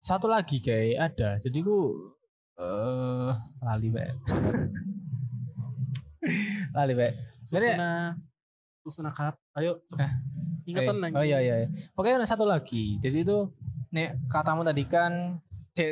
Satu 0.00 0.32
lagi 0.32 0.56
kayak 0.56 1.12
ada. 1.12 1.36
Jadi 1.36 1.60
ku 1.60 2.16
eh 2.56 3.32
lali 3.60 3.92
bae. 3.92 4.08
lali 6.80 6.96
bae. 6.96 7.12
susuna 7.44 8.16
susuna 8.86 9.10
kap 9.10 9.41
ayo 9.58 9.80
cepet. 9.88 10.10
ingatan 10.64 10.96
Eh, 10.96 11.00
nang 11.00 11.12
Oh 11.18 11.24
iya 11.24 11.38
iya. 11.42 11.54
iya. 11.64 11.68
Oke 11.98 12.08
ada 12.08 12.24
satu 12.24 12.48
lagi. 12.48 12.96
Jadi 13.02 13.26
itu 13.26 13.38
nek 13.92 14.16
katamu 14.30 14.64
tadi 14.64 14.84
kan 14.88 15.36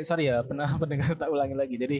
sorry 0.05 0.29
ya, 0.29 0.41
pernah 0.41 0.65
pendengar 0.81 1.13
tak 1.13 1.29
ulangi 1.29 1.55
lagi. 1.57 1.75
Jadi 1.77 1.97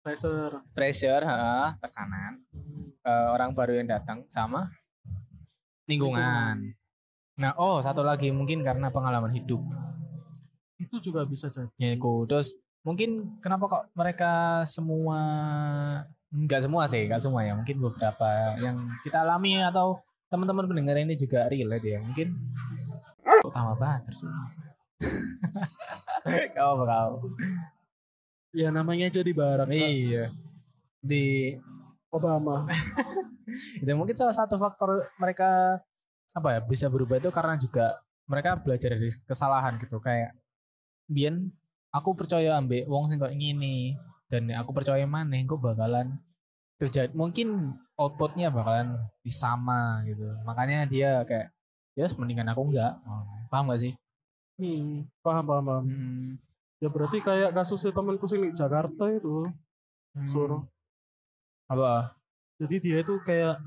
pressure 0.00 0.62
pressure, 0.70 1.22
ha, 1.26 1.74
tekanan, 1.82 2.38
eh, 3.02 3.28
orang 3.34 3.50
baru 3.52 3.82
yang 3.82 3.90
datang 3.90 4.22
sama 4.30 4.70
lingkungan. 5.90 6.76
Nah, 7.36 7.52
oh 7.60 7.82
satu 7.84 8.00
lagi 8.00 8.32
mungkin 8.32 8.64
karena 8.64 8.88
pengalaman 8.88 9.34
hidup. 9.34 9.60
itu 10.76 11.00
juga 11.00 11.24
bisa 11.24 11.48
jadi 11.48 11.72
Ya. 11.80 11.96
Terus 11.96 12.52
mungkin 12.84 13.40
kenapa 13.40 13.64
kok 13.64 13.84
mereka 13.96 14.60
semua 14.68 15.20
enggak 16.28 16.68
semua 16.68 16.84
sih, 16.84 17.08
enggak 17.08 17.24
semua 17.24 17.40
ya. 17.48 17.56
Mungkin 17.56 17.80
beberapa 17.80 18.60
yang 18.60 18.76
kita 19.00 19.24
alami 19.24 19.64
atau 19.64 20.04
teman-teman 20.26 20.66
pendengar 20.66 20.96
ini 20.98 21.14
juga 21.14 21.46
relate 21.46 21.86
ya. 21.86 21.98
Mungkin 22.02 22.28
kok 23.42 23.52
tambah 23.52 23.76
banget 23.78 24.10
terus. 24.10 24.22
kau 26.56 26.80
apa 26.80 26.84
kau? 26.88 27.12
ya 28.56 28.72
namanya 28.72 29.12
jadi 29.12 29.30
barat 29.36 29.68
Kak. 29.68 29.76
Iya. 29.76 30.32
Di 31.04 31.54
Obama 32.08 32.64
itu 33.82 33.92
mungkin 33.92 34.16
salah 34.16 34.32
satu 34.32 34.56
faktor 34.56 35.12
mereka 35.20 35.78
apa 36.32 36.48
ya 36.56 36.60
bisa 36.64 36.88
berubah 36.88 37.20
itu 37.20 37.28
karena 37.28 37.60
juga 37.60 38.00
mereka 38.26 38.56
belajar 38.58 38.96
dari 38.96 39.12
kesalahan 39.28 39.76
gitu 39.78 40.00
kayak 40.00 40.32
Bian 41.06 41.52
aku 41.94 42.18
percaya 42.18 42.58
ambek 42.58 42.88
wong 42.90 43.06
sing 43.06 43.22
kok 43.22 43.30
ngini 43.30 43.94
dan 44.26 44.50
aku 44.58 44.74
percaya 44.74 45.06
mana 45.06 45.38
kok 45.46 45.62
bakalan 45.62 46.18
terjadi 46.76 47.12
mungkin 47.16 47.72
outputnya 47.96 48.52
bakalan 48.52 49.00
sama 49.26 50.04
gitu. 50.04 50.28
Makanya 50.44 50.84
dia 50.84 51.24
kayak 51.24 51.52
ya 51.96 52.06
mendingan 52.20 52.52
aku 52.52 52.68
enggak. 52.68 53.00
Oh, 53.08 53.24
paham 53.48 53.72
gak 53.72 53.80
sih? 53.80 53.92
Hmm, 54.60 55.08
paham 55.24 55.44
paham 55.44 55.64
paham. 55.64 55.84
Hmm, 55.88 56.28
ya 56.80 56.88
berarti 56.92 57.18
kayak 57.24 57.56
kasusnya 57.56 57.92
temanku 57.92 58.28
sing 58.28 58.44
di 58.44 58.52
Jakarta 58.52 59.08
itu 59.08 59.48
hmm. 60.16 60.28
suruh 60.28 60.62
apa? 61.68 62.12
Jadi 62.60 62.76
dia 62.80 62.96
itu 63.00 63.16
kayak 63.24 63.60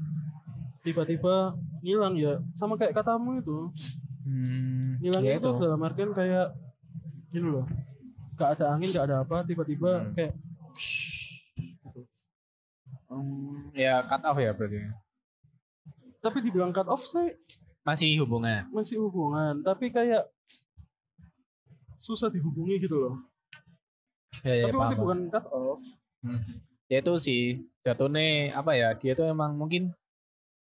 tiba-tiba 0.85 1.53
ngilang 1.81 2.15
ya 2.15 2.41
sama 2.53 2.77
kayak 2.77 2.93
katamu 2.93 3.41
itu. 3.41 3.69
Hmm, 4.25 4.93
ngilang 5.01 5.23
ya 5.25 5.33
itu 5.41 5.49
dalam 5.57 5.81
artian 5.81 6.13
kayak 6.13 6.53
gini 7.33 7.49
loh. 7.49 7.65
Gak 8.37 8.61
ada 8.61 8.77
angin 8.77 8.93
gak 8.93 9.09
ada 9.09 9.25
apa 9.25 9.41
tiba-tiba 9.45 10.05
Hmm. 10.05 10.13
kayak. 10.13 10.33
Hmm, 13.09 13.73
ya 13.73 14.05
cut 14.05 14.21
off 14.21 14.37
ya 14.37 14.53
berarti 14.53 14.85
tapi 16.19 16.43
dibilang 16.43 16.75
cut 16.75 16.87
off 16.87 17.03
sih 17.07 17.35
masih 17.87 18.21
hubungan? 18.21 18.67
masih 18.69 19.01
hubungan. 19.01 19.65
Tapi 19.65 19.89
kayak 19.89 20.27
susah 21.97 22.29
dihubungi 22.29 22.85
gitu 22.85 22.95
loh. 22.95 23.15
Ya, 24.45 24.55
ya, 24.55 24.65
tapi 24.69 24.77
masih 24.77 24.95
paham, 24.95 25.03
bukan 25.03 25.19
cut 25.33 25.45
off. 25.49 25.81
Hmm. 26.21 26.61
Ya 26.85 27.01
itu 27.01 27.13
sih. 27.17 27.43
Jatuhnya 27.81 28.53
apa 28.53 28.75
ya 28.75 28.93
dia 28.93 29.17
tuh 29.17 29.25
emang 29.25 29.55
mungkin 29.55 29.95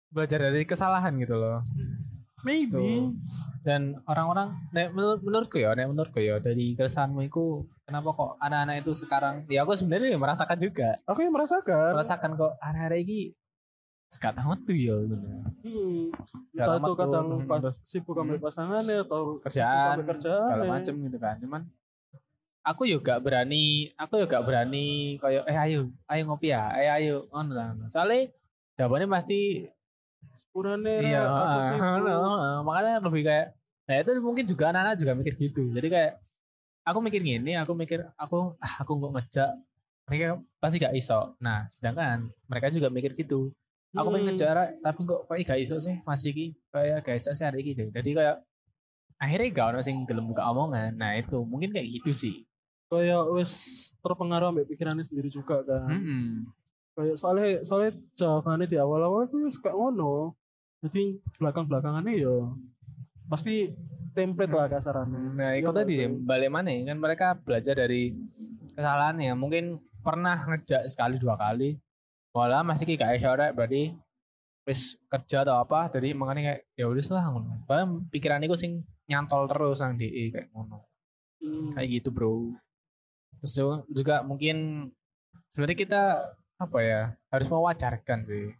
belajar 0.08 0.40
dari 0.40 0.64
kesalahan 0.64 1.18
gitu 1.20 1.36
loh. 1.36 1.66
Maybe 2.42 2.74
Tuh. 2.74 3.14
Dan 3.62 4.02
orang-orang 4.10 4.58
nek 4.74 4.90
menur, 4.98 5.22
menurutku 5.22 5.62
ya, 5.62 5.78
nek 5.78 5.86
menurutku 5.90 6.18
ya 6.18 6.42
dari 6.42 6.74
keresahanmu 6.74 7.22
itu 7.26 7.66
kenapa 7.86 8.10
kok 8.10 8.42
anak-anak 8.42 8.82
itu 8.82 8.92
sekarang 8.98 9.46
ya 9.46 9.62
aku 9.62 9.78
sebenarnya 9.78 10.18
merasakan 10.18 10.58
juga. 10.58 10.90
aku 11.06 11.22
yang 11.22 11.34
merasakan 11.34 11.94
Merasakan 11.94 12.32
kok 12.38 12.54
hari-hari 12.58 13.00
ini 13.06 13.20
sekat 14.12 14.36
tamat 14.36 14.60
tuh 14.68 14.76
ya 14.76 14.96
gitu. 15.08 15.16
hmm. 15.16 16.12
Entah 16.52 16.78
itu 16.84 16.94
kadang 17.00 17.26
hmm, 17.32 17.48
pas 17.48 17.60
terus- 17.64 17.80
sibuk 17.88 18.12
sama 18.12 18.36
hmm. 18.36 18.44
pasangannya 18.44 18.98
atau 19.08 19.40
kerjaan, 19.40 19.96
kerjaan 20.04 20.40
segala 20.44 20.64
ya. 20.68 20.70
macem 20.76 20.94
gitu 21.00 21.18
kan. 21.22 21.36
Cuman 21.40 21.62
aku 22.62 22.84
juga 22.92 23.24
berani, 23.24 23.88
aku 23.96 24.20
juga 24.20 24.44
berani 24.44 25.16
kayak 25.16 25.48
eh 25.48 25.58
ayo, 25.70 25.80
ayo 26.12 26.22
ngopi 26.28 26.52
ya, 26.52 26.76
eh 26.76 26.92
ayo 26.92 27.24
ngono 27.32 27.56
lah. 27.56 27.72
Soalnya 27.88 28.36
jawabannya 28.76 29.08
pasti 29.08 29.64
Urane 30.52 30.94
iya, 31.00 31.20
aku 31.26 31.58
ah, 31.58 31.64
sibuk. 31.64 32.08
ah, 32.12 32.60
makanya 32.62 33.00
lebih 33.00 33.24
kayak 33.24 33.48
nah 33.88 33.96
itu 33.98 34.12
mungkin 34.22 34.46
juga 34.48 34.64
anak-anak 34.72 34.96
juga 35.00 35.12
mikir 35.16 35.34
gitu. 35.40 35.64
Jadi 35.72 35.88
kayak 35.88 36.12
aku 36.84 37.00
mikir 37.00 37.22
gini, 37.24 37.52
aku 37.56 37.72
mikir 37.74 38.00
aku 38.16 38.56
ah, 38.60 38.74
aku 38.84 38.92
nggak 39.00 39.12
ngejak 39.18 39.52
mereka 40.08 40.28
pasti 40.60 40.76
gak 40.78 40.92
iso. 40.92 41.40
Nah, 41.40 41.64
sedangkan 41.72 42.28
mereka 42.46 42.68
juga 42.68 42.92
mikir 42.92 43.16
gitu. 43.16 43.52
Aku 43.92 44.08
pengen 44.12 44.24
Hmm. 44.24 44.28
ngejar 44.36 44.56
tapi 44.80 45.00
kok 45.04 45.22
kayak 45.28 45.44
gak 45.48 45.60
iso 45.64 45.76
sih 45.80 45.96
masih 46.04 46.32
ki 46.36 46.46
kayak 46.70 47.00
gak 47.04 47.16
iso 47.16 47.32
sih 47.32 47.46
hari 47.48 47.64
ini. 47.64 47.88
Jadi 47.92 48.10
kayak 48.12 48.36
akhirnya 49.18 49.48
gak 49.54 49.68
ono 49.72 49.80
sing 49.80 50.04
gelem 50.04 50.28
buka 50.28 50.44
omongan. 50.48 50.98
Nah, 50.98 51.16
itu 51.16 51.40
mungkin 51.44 51.72
kayak 51.72 51.88
gitu 51.88 52.12
sih. 52.12 52.36
kayak 52.88 53.24
wes 53.32 53.54
terpengaruh 54.04 54.52
ambek 54.52 54.68
pikirannya 54.68 55.08
sendiri 55.08 55.32
juga 55.32 55.64
kan 55.64 55.88
Mm-mm. 55.96 56.44
kayak 56.92 57.16
soalnya 57.16 57.64
soalnya 57.64 57.96
jawabannya 58.20 58.68
di 58.68 58.76
awal-awal 58.76 59.24
itu 59.24 59.48
wes 59.48 59.56
kayak 59.56 59.80
ngono 59.80 60.36
jadi 60.82 61.04
belakang-belakangannya 61.38 62.14
ya 62.18 62.36
pasti 63.30 63.72
template 64.12 64.52
lah 64.52 64.68
kasarannya 64.68 65.40
Nah, 65.40 65.52
itu 65.56 65.72
Iya 65.72 65.78
tadi 65.78 65.94
sih 65.96 66.08
balik 66.12 66.52
mana 66.52 66.68
ya, 66.68 66.92
kan 66.92 66.98
mereka 67.00 67.28
belajar 67.40 67.80
dari 67.80 68.12
kesalahannya. 68.76 69.32
Mungkin 69.40 69.80
pernah 70.04 70.36
ngejak 70.52 70.84
sekali 70.92 71.16
dua 71.16 71.40
kali. 71.40 71.80
Walah 72.36 72.64
masih 72.64 72.88
kayak 73.00 73.24
sore 73.24 73.48
berarti 73.56 73.96
wis 74.68 74.96
kerja 75.10 75.42
atau 75.42 75.58
apa 75.58 75.90
jadi 75.90 76.14
makanya 76.14 76.42
kayak 76.54 76.62
ya 76.76 76.86
udah 76.92 77.06
lah 77.16 77.24
ngono. 77.32 77.54
Bahkan 77.68 77.88
pikiran 78.12 78.44
iku 78.44 78.56
sing 78.56 78.84
nyantol 79.08 79.48
terus 79.48 79.80
nang 79.80 79.96
DE 79.96 80.32
kayak 80.32 80.52
ngono. 80.52 80.88
Hmm. 81.40 81.72
Kayak 81.76 81.88
gitu, 82.04 82.10
Bro. 82.12 82.56
Terus 83.42 83.52
ju- 83.58 83.86
juga 83.92 84.22
mungkin 84.24 84.88
sebenarnya 85.52 85.78
kita 85.80 86.04
apa 86.62 86.78
ya 86.86 87.02
harus 87.34 87.48
mewajarkan 87.50 88.22
sih 88.22 88.54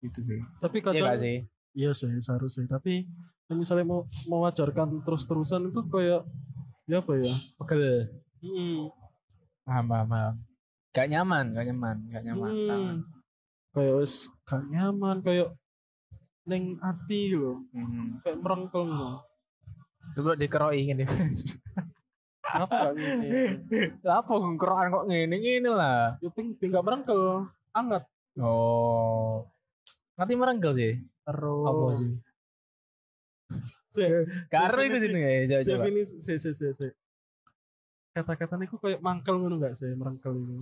gitu 0.00 0.20
sih 0.22 0.40
tapi 0.58 0.78
iya 0.78 0.84
kadang 0.84 1.06
gak 1.06 1.18
sih 1.18 1.36
iya 1.72 1.90
sih 1.90 2.10
seharusnya 2.18 2.66
tapi 2.68 3.06
kalau 3.44 3.58
misalnya 3.58 3.84
mau 3.84 4.00
mewajarkan 4.26 5.02
terus-terusan 5.02 5.68
itu 5.68 5.80
kayak 5.86 6.22
ya 6.84 6.98
apa 6.98 7.12
ya 7.16 7.32
pegel 7.56 8.08
hmm. 8.38 8.88
paham 9.62 9.84
paham 9.86 10.06
paham 10.06 10.34
gak 10.90 11.06
nyaman 11.06 11.44
gak 11.52 11.66
nyaman 11.66 11.96
gak 12.08 12.22
nyaman 12.24 12.50
Hmm. 12.50 12.66
tangan. 12.66 12.96
kayak 13.70 13.92
wes 13.94 14.14
gak 14.42 14.62
nyaman 14.66 15.16
kayak 15.20 15.48
neng 16.44 16.64
hati 16.78 17.22
loh 17.32 17.60
Hmm. 17.70 18.18
kayak 18.22 18.38
merengkel 18.38 18.84
loh 18.84 19.16
Coba 20.08 20.32
dikeroi 20.34 20.88
gini. 20.88 21.04
apa 22.48 22.64
gak 22.88 22.94
gini 22.96 23.28
Lah 24.00 24.24
apa 24.24 24.32
ngkerokan 24.32 24.88
kok 24.88 25.04
ngene 25.04 25.36
ngene 25.36 25.68
lah. 25.68 26.16
ya 26.18 26.30
ping 26.30 26.56
ping 26.56 26.70
gak 26.70 26.80
merengkel 26.80 27.44
anget 27.72 28.04
Oh. 28.38 29.42
Nanti 30.18 30.32
merengkel 30.34 30.72
sih. 30.74 30.92
terus 31.22 31.68
Apa 31.70 31.84
sih? 31.94 32.10
Karo 34.52 34.78
itu 34.84 34.96
sini 35.00 35.18
ya, 35.18 35.30
coba 35.48 35.62
coba. 35.64 35.82
definisi 35.88 36.16
se 36.20 36.36
se 36.36 36.52
se 36.52 36.88
kata-kata 38.12 38.58
niku 38.58 38.76
kayak 38.82 38.98
mangkel 38.98 39.38
ngono 39.38 39.62
gak 39.62 39.78
sih 39.78 39.94
merengkel 39.94 40.34
itu 40.34 40.58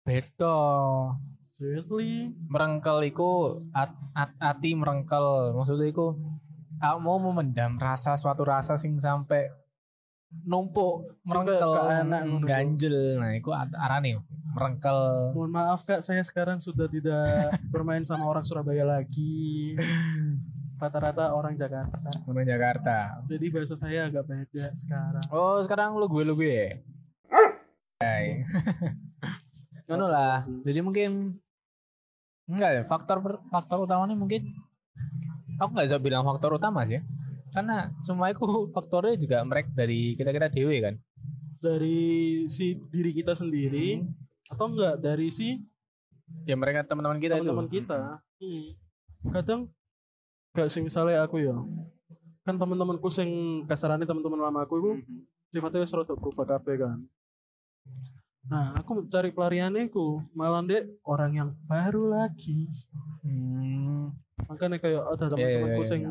Beda. 0.00 0.58
seriously 1.54 2.32
Merengkel 2.48 3.04
iku 3.04 3.60
at, 3.76 3.92
at, 4.16 4.32
ati 4.40 4.72
merengkel. 4.72 5.52
Maksudnya 5.52 5.92
iku 5.92 6.16
aku 6.80 6.98
mau 7.04 7.20
memendam 7.20 7.76
rasa 7.76 8.16
suatu 8.16 8.48
rasa 8.48 8.80
sing 8.80 8.96
sampai 8.96 9.52
numpuk 10.30 11.18
merengkel 11.22 11.58
ke 11.58 11.82
anak 11.92 12.22
ngono. 12.24 12.46
ganjel. 12.46 13.18
Nah, 13.18 13.34
at- 13.34 13.76
arane 13.76 14.22
merengkel. 14.50 14.98
mohon 15.30 15.50
maaf 15.50 15.82
kak 15.82 16.00
saya 16.00 16.22
sekarang 16.22 16.58
sudah 16.58 16.86
tidak 16.86 17.26
bermain 17.74 18.02
sama 18.02 18.24
orang 18.24 18.42
Surabaya 18.42 18.82
lagi 18.82 19.74
rata-rata 20.74 21.30
orang 21.30 21.54
Jakarta 21.54 22.08
Orang 22.24 22.42
Jakarta. 22.42 23.20
jadi 23.28 23.46
bahasa 23.48 23.76
saya 23.76 24.08
agak 24.08 24.24
beda 24.24 24.72
sekarang 24.74 25.22
Oh 25.28 25.60
sekarang 25.60 25.92
lu 25.94 26.06
gue 26.06 26.22
lu 26.24 26.34
gue. 26.34 26.80
Hai. 28.00 28.40
Ngono 29.86 30.06
lah. 30.06 30.46
Jadi 30.64 30.80
mungkin 30.80 31.36
enggak 32.46 32.70
ya 32.72 32.82
faktor 32.82 33.20
faktor 33.46 33.84
utamanya 33.84 34.16
mungkin 34.16 34.48
aku 35.54 35.70
nggak 35.70 35.86
bisa 35.86 35.98
bilang 36.00 36.24
faktor 36.24 36.56
utama 36.56 36.82
sih. 36.82 36.98
Karena 37.50 37.90
semua 37.98 38.30
itu 38.30 38.46
faktornya 38.70 39.18
juga 39.18 39.42
mereka 39.42 39.70
dari 39.74 40.14
kita 40.14 40.30
kita 40.30 40.48
dewe 40.48 40.76
kan? 40.78 40.94
Dari 41.60 42.00
si 42.46 42.78
diri 42.88 43.10
kita 43.12 43.34
sendiri 43.34 44.00
atau 44.48 44.70
enggak? 44.70 45.02
Dari 45.02 45.28
si 45.28 45.58
ya 46.46 46.54
mereka 46.54 46.86
teman-teman 46.86 47.18
kita 47.18 47.42
teman-teman 47.42 47.68
kita. 47.68 48.22
Hmm. 48.40 48.64
kadang 49.34 49.60
gak 50.56 50.70
sih 50.72 50.80
misalnya 50.80 51.26
aku 51.26 51.42
ya. 51.42 51.54
Kan 52.46 52.56
teman-temanku 52.56 53.10
sing 53.12 53.62
kasarannya 53.68 54.08
teman-teman 54.08 54.40
lama 54.40 54.64
aku 54.64 54.80
itu 54.80 54.90
sifatnya 55.52 55.84
wis 55.84 55.92
rada 55.92 56.14
berubah 56.16 56.46
kabeh 56.56 56.86
kan. 56.86 56.98
Nah 58.48 58.72
aku 58.78 59.04
cari 59.10 59.34
pelariannya 59.34 59.90
ku 59.92 60.22
malah 60.32 60.64
dek 60.64 61.02
orang 61.04 61.32
yang 61.36 61.50
baru 61.66 62.14
lagi. 62.14 62.70
Hmm. 63.26 64.06
makanya 64.48 64.82
kayak 64.82 65.04
ada 65.04 65.30
Iya, 65.30 65.36
iya, 65.36 65.36
teman-temanku 65.36 65.82
iya, 65.84 65.90
sing 65.90 66.02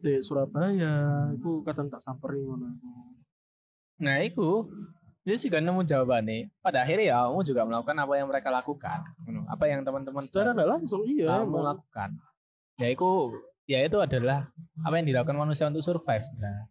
di 0.00 0.12
Surabaya 0.20 0.92
aku 1.36 1.60
kadang 1.62 1.88
tak 1.88 2.00
samperin 2.00 2.42
ngono 2.44 2.68
nah 4.00 4.16
itu 4.20 4.66
dia 5.20 5.36
sih 5.36 5.52
kan 5.52 5.60
nemu 5.60 5.84
jawabannya 5.84 6.48
pada 6.64 6.82
akhirnya 6.82 7.12
ya 7.12 7.16
kamu 7.28 7.40
juga 7.44 7.62
melakukan 7.68 7.96
apa 8.00 8.12
yang 8.16 8.26
mereka 8.32 8.48
lakukan 8.48 9.00
apa 9.46 9.64
yang 9.68 9.84
teman-teman 9.84 10.24
secara 10.24 10.56
nggak 10.56 10.68
langsung 10.68 11.04
iya 11.04 11.44
kamu 11.44 11.60
lakukan 11.60 12.10
ya 12.80 12.88
itu 12.88 13.08
ya 13.68 13.78
itu 13.84 13.98
adalah 14.00 14.48
apa 14.80 14.94
yang 14.96 15.06
dilakukan 15.06 15.36
manusia 15.36 15.68
untuk 15.68 15.84
survive 15.84 16.24
nah 16.40 16.64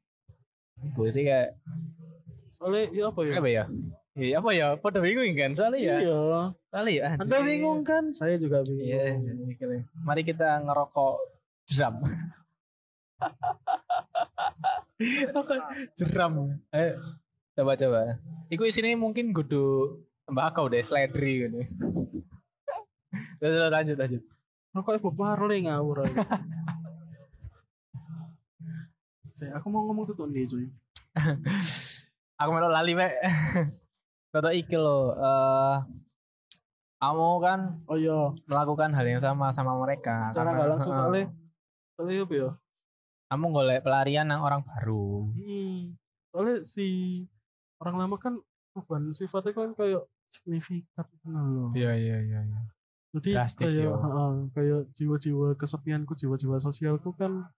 itu 0.81 1.01
jadi 1.13 1.21
kayak 1.21 1.47
soalnya 2.49 2.83
ya 2.89 3.03
apa 3.13 3.19
ya 3.23 3.35
apa 3.37 3.49
ya 3.49 3.65
Iya 4.19 4.43
apa 4.43 4.51
ya? 4.51 4.67
Pada 4.75 4.99
bingung 4.99 5.31
kan 5.31 5.55
soalnya 5.55 5.79
ya. 5.79 5.95
iya 6.03 6.19
Soalnya 6.67 6.91
ya. 6.91 7.07
anda 7.15 7.39
bingung 7.39 7.87
kan 7.87 8.11
saya 8.11 8.35
juga 8.35 8.59
bingung 8.67 8.83
Iya. 8.83 9.15
iya. 9.15 9.79
Mari 10.03 10.27
kita 10.27 10.59
ngerokok 10.67 11.15
jeram. 11.71 12.03
Rokok 15.31 15.57
jeram. 15.95 16.33
Eh, 16.71 16.91
coba 17.55 17.73
coba. 17.75 17.99
Iku 18.51 18.63
isinya 18.67 18.91
mungkin 18.95 19.31
kudu 19.31 19.95
tembakau 20.27 20.67
deh, 20.67 20.83
seledri 20.83 21.47
gitu. 21.47 21.59
Terus 23.39 23.71
lanjut 23.71 23.97
lanjut. 23.97 24.23
rokok 24.69 25.01
ibu 25.01 25.09
Marley 25.11 25.65
ngawur. 25.65 26.05
Saya, 29.33 29.55
aku 29.55 29.71
mau 29.71 29.87
ngomong 29.87 30.03
tuh 30.03 30.27
nih 30.27 30.43
cuy. 30.45 30.67
Aku 32.39 32.49
melok 32.51 32.71
lali 32.75 32.91
mek. 32.91 33.11
Toto 34.35 34.51
iki 34.51 34.75
lo. 34.75 35.15
eh 35.15 35.77
kamu 36.99 37.29
kan 37.39 37.59
Oh 37.87 37.95
iya, 37.95 38.11
melakukan 38.43 38.91
hal 38.91 39.07
yang 39.07 39.23
sama 39.23 39.49
sama 39.55 39.71
mereka. 39.79 40.19
secara 40.27 40.51
Karena- 40.51 40.59
nggak 40.59 40.69
langsung 40.75 40.91
soalnya 40.93 41.31
soalnya 41.95 42.27
apa 42.27 42.33
ya? 42.35 42.49
Kamu 43.29 43.45
golek 43.53 43.85
pelarian 43.85 44.25
yang 44.25 44.41
orang 44.41 44.65
baru. 44.65 45.29
Hmm, 45.37 45.93
soalnya 46.33 46.65
si 46.65 46.87
orang 47.77 47.95
lama 48.01 48.15
kan 48.17 48.33
perubahan 48.73 49.13
sifatnya 49.13 49.53
kan 49.53 49.71
kayak 49.77 50.03
signifikan 50.33 51.05
kenal 51.21 51.45
loh. 51.45 51.69
Iya 51.77 51.93
iya 51.93 52.17
iya. 52.25 52.39
iya. 52.41 52.61
Jadi 53.09 53.29
Drastis, 53.33 53.73
kayak 53.73 53.89
yo. 53.89 53.93
heeh, 53.97 54.33
kayak 54.53 54.81
jiwa-jiwa 54.93 55.47
kesepianku, 55.57 56.13
jiwa-jiwa 56.13 56.57
sosialku 56.61 57.09
kan 57.17 57.49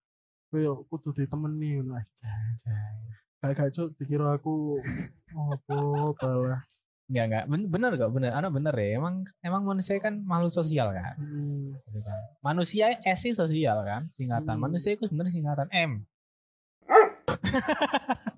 kayak 0.52 0.76
kudu 0.88 1.12
ditemani 1.12 1.80
ngono 1.80 2.00
aja. 2.00 2.32
Kayak 3.44 3.56
kayak 3.60 3.72
dikira 4.00 4.36
aku 4.40 4.80
apa 5.32 5.76
balah. 6.20 6.62
Enggak 7.12 7.26
enggak 7.28 7.44
Ben- 7.52 7.68
bener 7.68 7.92
kok 8.00 8.12
bener. 8.16 8.32
Anak 8.32 8.56
bener 8.56 8.72
ya. 8.80 8.96
Emang 8.96 9.28
emang 9.44 9.68
manusia 9.68 10.00
kan 10.00 10.24
makhluk 10.24 10.56
sosial 10.56 10.96
kan? 10.96 11.20
Hmm. 11.20 11.76
Gitu 11.84 12.00
kan. 12.00 12.22
manusia 12.40 12.96
S 13.04 13.28
sosial 13.36 13.84
kan? 13.84 14.08
Singkatan. 14.16 14.56
Hmm. 14.56 14.64
manusia 14.64 14.96
itu 14.96 15.12
sebenarnya 15.12 15.36
singkatan 15.36 15.68
M. 15.76 15.92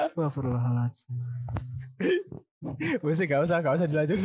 Astagfirullahaladzim. 0.00 1.12
Wes 3.02 3.18
gak 3.26 3.42
usah 3.42 3.58
gak 3.60 3.74
usah 3.76 3.88
dilanjut. 3.90 4.18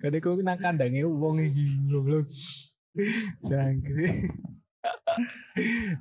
Kadang 0.00 0.20
aku 0.24 0.40
nang 0.42 0.58
kandangnya 0.58 1.04
wong 1.06 1.38
iki 1.44 1.64
goblok. 1.86 2.26
Jangkrik. 3.44 4.32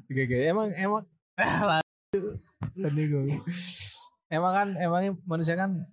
Oke 0.10 0.22
oke. 0.26 0.38
Emang 0.48 0.72
emang 0.74 1.04
Emang 4.28 4.54
kan 4.54 4.68
emang 4.76 5.02
manusia 5.24 5.54
kan 5.54 5.86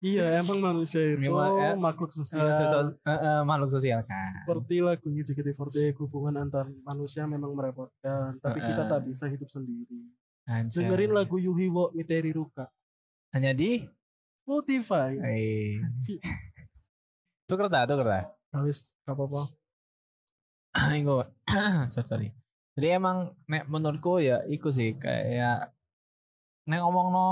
Iya, 0.00 0.40
emang 0.40 0.64
manusia 0.64 1.12
itu 1.12 1.28
Emang, 1.28 1.52
eh, 1.60 1.76
makhluk 1.76 2.08
eh, 2.08 2.24
sosial. 2.24 2.48
sosial- 2.48 2.96
eh, 3.04 3.12
eh, 3.12 3.40
makhluk 3.44 3.68
sosial 3.68 4.00
kan 4.00 4.32
Seperti 4.32 4.80
lagunya 4.80 5.20
JKT48, 5.20 5.92
hubungan 6.00 6.40
antar 6.40 6.72
manusia 6.80 7.28
memang 7.28 7.52
merepotkan, 7.52 8.40
tapi 8.40 8.64
kita 8.64 8.80
Eh, 8.80 8.88
tak 8.88 9.00
bisa 9.04 9.28
hidup 9.28 9.52
sendiri. 9.52 10.08
Anjay. 10.48 10.88
Dengerin 10.88 11.12
lagu 11.12 11.36
Yuhi 11.36 11.68
wo 11.68 11.92
Miteri 11.92 12.32
Ruka. 12.32 12.72
hanya 13.30 13.52
di 13.52 13.84
Spotify. 14.40 15.20
Ci- 16.00 16.18
tuker 17.44 17.68
tak 17.68 17.84
tuker 17.86 18.02
tak 18.02 18.24
Habis 18.50 18.96
apa-apa. 19.04 19.52
Iku 20.90 21.28
sorry, 21.92 22.08
sorry. 22.08 22.28
Jadi 22.78 22.86
emang 22.96 23.34
nek 23.50 23.66
menurutku 23.66 24.22
ya 24.22 24.42
iku 24.46 24.70
sih 24.70 24.94
kayak 24.94 25.74
nek 26.70 26.80
ngomong 26.80 27.06
no 27.10 27.26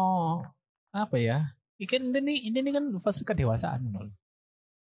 apa 0.91 1.17
ya? 1.21 1.55
Ikan 1.79 2.11
ini 2.11 2.51
ini 2.51 2.71
kan 2.75 2.91
fase 2.99 3.23
kedewasaan 3.23 3.95
loh. 3.95 4.11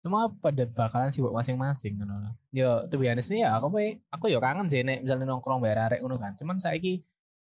Semua 0.02 0.30
pada 0.30 0.66
bakalan 0.66 1.14
sibuk 1.14 1.30
masing-masing 1.30 1.98
ngono 1.98 2.14
loh. 2.26 2.34
Yo 2.50 2.86
tuh 2.90 2.98
biasa 2.98 3.30
nih 3.30 3.46
ya 3.46 3.54
aku 3.54 3.70
aku 4.10 4.24
yo 4.30 4.42
kangen 4.42 4.66
sih 4.66 4.82
nek 4.82 5.06
misalnya 5.06 5.30
nongkrong 5.30 5.62
bayar 5.62 5.90
arek 5.90 6.02
ngono 6.02 6.18
kan. 6.18 6.34
Cuman 6.34 6.58
saiki 6.58 7.06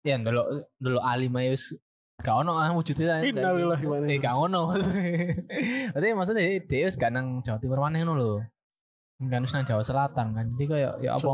ya 0.05 0.17
dulu 0.21 0.64
dulu 0.81 0.99
alim 1.01 1.33
wis 1.37 1.77
gak 2.25 2.40
ono 2.40 2.57
ah 2.57 2.73
wujudnya 2.73 3.21
saiki. 3.21 3.37
Innalillahi 3.37 3.85
wa 3.85 3.97
inna 4.01 4.09
Eh 4.09 4.19
gak 4.21 4.37
ono 4.37 4.61
maksudnya. 4.73 6.12
maksudnya 6.17 6.43
dia 6.64 6.88
gak 6.88 7.11
nang 7.12 7.45
Jawa 7.45 7.59
Timur 7.61 7.85
maneh 7.85 8.01
ngono 8.01 8.14
lho. 8.17 8.33
Kan 9.29 9.45
wis 9.45 9.53
nang 9.53 9.69
Jawa 9.69 9.85
Selatan 9.85 10.33
kan. 10.33 10.47
Jadi 10.57 10.64
kayak 10.64 10.93
ya 11.05 11.21
apa. 11.21 11.29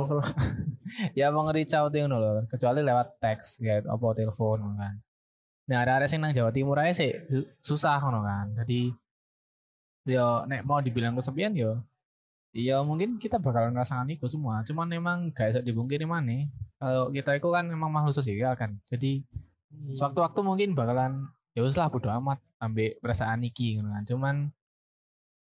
ya 1.18 1.30
mau 1.30 1.46
ngeri 1.46 1.64
caut 1.66 1.92
ngono 1.92 2.16
lho 2.18 2.32
kecuali 2.50 2.80
lewat 2.82 3.22
teks 3.22 3.62
ya 3.62 3.80
apa 3.84 4.06
telepon 4.16 4.58
ngono 4.62 4.76
kan. 4.78 4.94
Nah 5.70 5.78
ada 5.86 6.02
ada 6.02 6.06
sing 6.10 6.18
nang 6.18 6.34
Jawa 6.34 6.50
Timur 6.50 6.78
aja 6.78 6.92
sih 6.94 7.12
susah 7.62 7.98
ngono 8.02 8.20
kan. 8.26 8.46
Jadi 8.64 8.90
yo 10.08 10.42
nek 10.50 10.66
mau 10.66 10.82
dibilang 10.82 11.14
kesepian 11.14 11.54
yo 11.54 11.80
Iya 12.50 12.82
mungkin 12.82 13.14
kita 13.22 13.38
bakalan 13.38 13.70
ngerasakan 13.70 14.10
itu 14.10 14.26
semua. 14.26 14.66
Cuman 14.66 14.90
memang 14.90 15.30
gak 15.30 15.54
bisa 15.54 15.60
dibungkiri 15.62 16.02
mana 16.02 16.50
kalau 16.82 17.06
kita 17.14 17.38
itu 17.38 17.46
kan 17.46 17.62
memang 17.62 17.94
makhluk 17.94 18.10
sosial 18.10 18.58
kan. 18.58 18.74
Jadi 18.90 19.22
Hmm. 19.70 19.94
sewaktu-waktu 19.94 20.40
mungkin 20.42 20.68
bakalan 20.74 21.30
ya 21.54 21.62
lah 21.62 21.86
bodo 21.86 22.10
amat 22.10 22.42
ambil 22.58 22.90
perasaan 22.98 23.46
iki 23.46 23.78
ngono 23.78 23.94
kan. 23.94 24.02
Cuman 24.02 24.34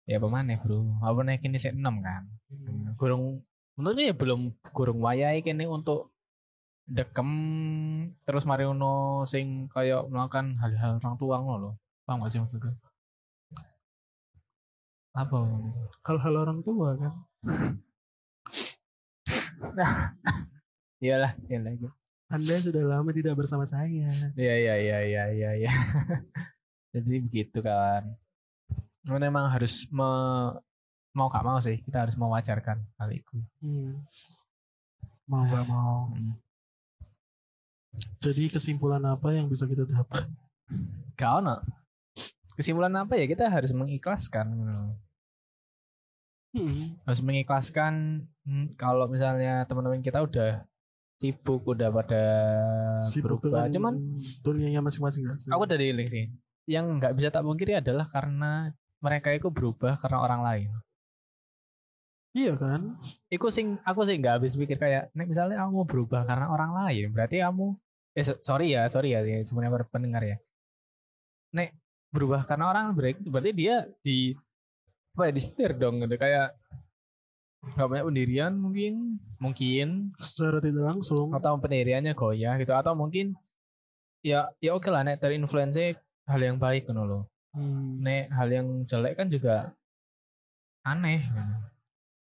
ya 0.02 0.18
pemane 0.18 0.58
bro? 0.58 0.98
Apa 0.98 1.22
nek 1.22 1.46
ini 1.46 1.58
sik 1.58 1.78
6 1.78 2.02
kan. 2.02 2.26
Hmm. 2.50 2.98
gurung 2.98 3.42
menurutnya 3.76 4.10
ya 4.10 4.14
belum 4.16 4.40
gurung 4.72 5.00
wayai 5.04 5.44
kene 5.44 5.68
untuk 5.68 6.16
dekem 6.88 7.28
terus 8.24 8.48
mari 8.48 8.64
ono 8.64 9.22
sing 9.28 9.68
kayak 9.68 10.08
melakukan 10.08 10.56
hal-hal 10.62 10.96
orang 11.02 11.16
tua 11.20 11.36
lho 11.42 11.70
paham 12.06 12.22
gak 12.22 12.30
sih 12.32 12.40
maksudku 12.40 12.70
apa 15.16 15.36
Hal-hal 16.04 16.34
orang 16.44 16.60
tua 16.60 16.92
kan. 17.00 17.12
iyalah 21.04 21.32
iyalah 21.48 21.72
gitu. 21.72 21.88
Anda 22.28 22.60
sudah 22.60 22.84
lama 22.84 23.10
tidak 23.16 23.32
bersama 23.38 23.64
saya. 23.64 24.12
iya 24.36 24.54
iya 24.60 24.74
iya 24.76 24.98
iya 25.08 25.24
iya 25.32 25.50
iya 25.64 25.72
jadi 26.92 27.14
begitu 27.24 27.64
kan 27.64 28.12
memang 29.08 29.48
harus 29.48 29.88
me, 29.88 30.04
mau 31.16 31.32
gak 31.32 31.44
mau 31.48 31.56
sih 31.64 31.80
kita 31.80 32.04
harus 32.04 32.20
mewajarkan 32.20 32.84
hal 33.00 33.08
itu 33.10 33.40
Hmm. 33.64 34.04
Mau 35.26 35.42
gak 35.48 35.66
mau. 35.66 36.12
Hmm. 36.12 36.38
Jadi 38.22 38.52
kesimpulan 38.52 39.02
apa 39.02 39.34
yang 39.34 39.50
bisa 39.50 39.66
kita 39.66 39.88
dapat? 39.88 40.28
gak 41.16 41.32
ono 41.40 41.56
kesimpulan 42.56 42.92
apa 42.96 43.16
ya 43.16 43.24
kita 43.28 43.48
harus 43.48 43.72
mengikhlaskan 43.72 44.48
Hmm. 46.56 46.96
harus 47.04 47.20
mengikhlaskan 47.20 48.24
hmm, 48.48 48.80
kalau 48.80 49.04
misalnya 49.12 49.68
teman-teman 49.68 50.00
kita 50.00 50.24
udah 50.24 50.64
sibuk 51.20 51.68
udah 51.68 51.92
pada 51.92 52.24
Sibuk 53.04 53.44
berubah 53.44 53.68
cuman 53.68 54.16
dunianya 54.40 54.80
masing-masing 54.80 55.28
aku 55.52 55.64
dari 55.68 55.92
ini 55.92 56.08
sih 56.08 56.24
yang 56.64 56.96
nggak 56.96 57.12
bisa 57.12 57.28
tak 57.28 57.44
pungkiri 57.44 57.76
adalah 57.76 58.08
karena 58.08 58.72
mereka 59.04 59.36
itu 59.36 59.52
berubah 59.52 60.00
karena 60.00 60.16
orang 60.24 60.40
lain 60.40 60.68
Iya 62.36 62.52
kan? 62.60 63.00
Iku 63.32 63.48
sing 63.48 63.80
aku 63.80 64.04
sih 64.04 64.20
nggak 64.20 64.34
habis 64.36 64.52
pikir 64.60 64.76
kayak 64.76 65.08
nek 65.16 65.32
misalnya 65.32 65.64
kamu 65.64 65.88
berubah 65.88 66.22
karena 66.28 66.52
orang 66.52 66.76
lain 66.76 67.08
berarti 67.16 67.40
kamu 67.40 67.72
eh 68.12 68.24
so- 68.24 68.40
sorry 68.44 68.76
ya 68.76 68.84
sorry 68.92 69.16
ya, 69.16 69.24
ya 69.24 69.40
sebenarnya 69.40 69.72
para 69.72 69.84
pendengar 69.88 70.20
ya 70.20 70.36
nek 71.56 71.72
berubah 72.12 72.44
karena 72.44 72.68
orang 72.68 72.92
berarti 72.92 73.24
berarti 73.24 73.50
dia 73.56 73.88
di 74.04 74.36
apa 75.16 75.28
ya 75.28 75.32
disetir 75.32 75.72
dong 75.80 76.04
gitu 76.04 76.16
kayak 76.20 76.52
nggak 77.72 77.88
banyak 77.88 78.06
pendirian 78.06 78.52
mungkin 78.52 78.92
mungkin 79.40 80.12
secara 80.20 80.60
tidak 80.60 80.84
langsung 80.86 81.32
atau 81.32 81.56
pendiriannya 81.56 82.12
goyah 82.12 82.60
gitu 82.60 82.76
atau 82.76 82.92
mungkin 82.92 83.32
ya 84.20 84.52
ya 84.60 84.76
oke 84.76 84.92
lah 84.92 85.02
nek 85.08 85.18
terinfluence 85.24 85.96
hal 86.28 86.40
yang 86.40 86.60
baik 86.60 86.84
kan 86.84 87.00
loh 87.00 87.24
Hmm. 87.56 88.04
nek 88.04 88.28
hal 88.36 88.52
yang 88.52 88.84
jelek 88.84 89.16
kan 89.16 89.32
juga 89.32 89.72
aneh 90.84 91.24
gitu. 91.24 91.75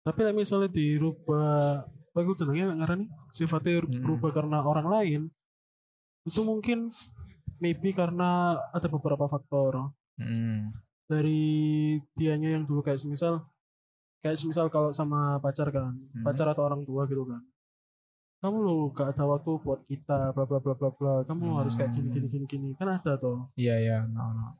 Tapi 0.01 0.19
like, 0.21 0.35
misalnya 0.35 0.67
dirubah 0.67 1.85
itu 2.11 2.33
jenengnya 2.35 2.75
ngarani 2.75 3.05
sifatnya 3.31 3.79
Hmm. 3.79 4.01
berubah 4.01 4.29
karena 4.31 4.57
orang 4.61 4.87
lain 4.89 5.21
itu 6.21 6.41
mungkin 6.41 6.89
maybe 7.57 7.93
karena 7.93 8.57
ada 8.69 8.87
beberapa 8.87 9.25
faktor 9.25 9.93
Hmm. 10.17 10.69
dari 11.05 11.41
dianya 12.13 12.55
yang 12.59 12.63
dulu 12.65 12.81
kayak 12.81 12.99
semisal 12.99 13.45
kayak 14.21 14.37
semisal 14.37 14.69
kalau 14.69 14.89
sama 14.91 15.39
pacar 15.39 15.69
kan 15.69 15.93
Hmm. 15.93 16.23
pacar 16.23 16.49
atau 16.49 16.65
orang 16.65 16.83
tua 16.83 17.05
gitu 17.05 17.25
kan 17.25 17.41
kamu 18.41 18.57
lo 18.57 18.89
gak 18.89 19.13
ada 19.13 19.23
waktu 19.23 19.51
buat 19.61 19.85
kita 19.85 20.33
bla 20.33 20.49
bla 20.49 20.57
bla 20.57 20.73
bla 20.73 20.89
bla 20.89 21.13
kamu 21.23 21.61
harus 21.61 21.77
kayak 21.77 21.93
gini 21.93 22.09
gini 22.09 22.27
gini 22.27 22.45
gini 22.45 22.69
kan 22.73 22.89
ada 22.89 23.13
tuh 23.15 23.53
iya 23.53 23.77
iya 23.77 23.97
no, 24.05 24.33
no. 24.33 24.57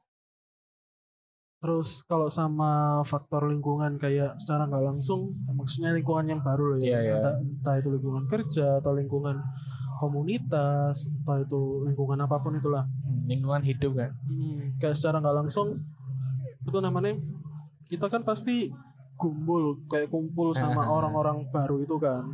Terus 1.61 2.01
kalau 2.09 2.25
sama 2.25 3.05
faktor 3.05 3.45
lingkungan 3.45 3.93
kayak 4.01 4.33
secara 4.41 4.65
nggak 4.65 4.81
langsung 4.81 5.37
maksudnya 5.45 5.93
lingkungan 5.93 6.25
yang 6.25 6.41
baru 6.41 6.73
loh 6.73 6.77
ya. 6.81 6.97
Iya. 6.97 7.21
Entah, 7.21 7.35
entah 7.37 7.75
itu 7.77 7.89
lingkungan 7.93 8.25
kerja 8.25 8.81
atau 8.81 8.97
lingkungan 8.97 9.37
komunitas 10.01 11.05
entah 11.05 11.45
itu 11.45 11.85
lingkungan 11.85 12.17
apa 12.25 12.41
pun 12.41 12.57
itulah. 12.57 12.89
Hmm, 13.05 13.21
lingkungan 13.29 13.61
hidup 13.61 13.93
kan? 13.93 14.09
Hmm, 14.25 14.73
kayak 14.81 14.97
secara 14.97 15.21
nggak 15.21 15.37
langsung 15.45 15.85
itu 16.65 16.77
namanya 16.81 17.13
kita 17.85 18.09
kan 18.09 18.25
pasti 18.25 18.73
kumpul 19.21 19.85
kayak 19.85 20.09
kumpul 20.09 20.57
sama 20.57 20.89
orang-orang 20.89 21.45
baru 21.53 21.77
itu 21.85 22.01
kan. 22.01 22.25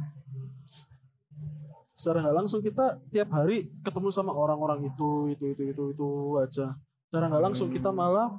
Secara 2.00 2.24
nggak 2.24 2.38
langsung 2.40 2.64
kita 2.64 3.04
tiap 3.12 3.28
hari 3.36 3.68
ketemu 3.84 4.08
sama 4.08 4.32
orang-orang 4.32 4.88
itu 4.88 5.36
itu 5.36 5.52
itu 5.52 5.62
itu 5.76 5.84
itu 5.92 6.10
aja. 6.40 6.72
Secara 7.12 7.28
nggak 7.28 7.44
langsung 7.52 7.68
kita 7.68 7.92
malah 7.92 8.32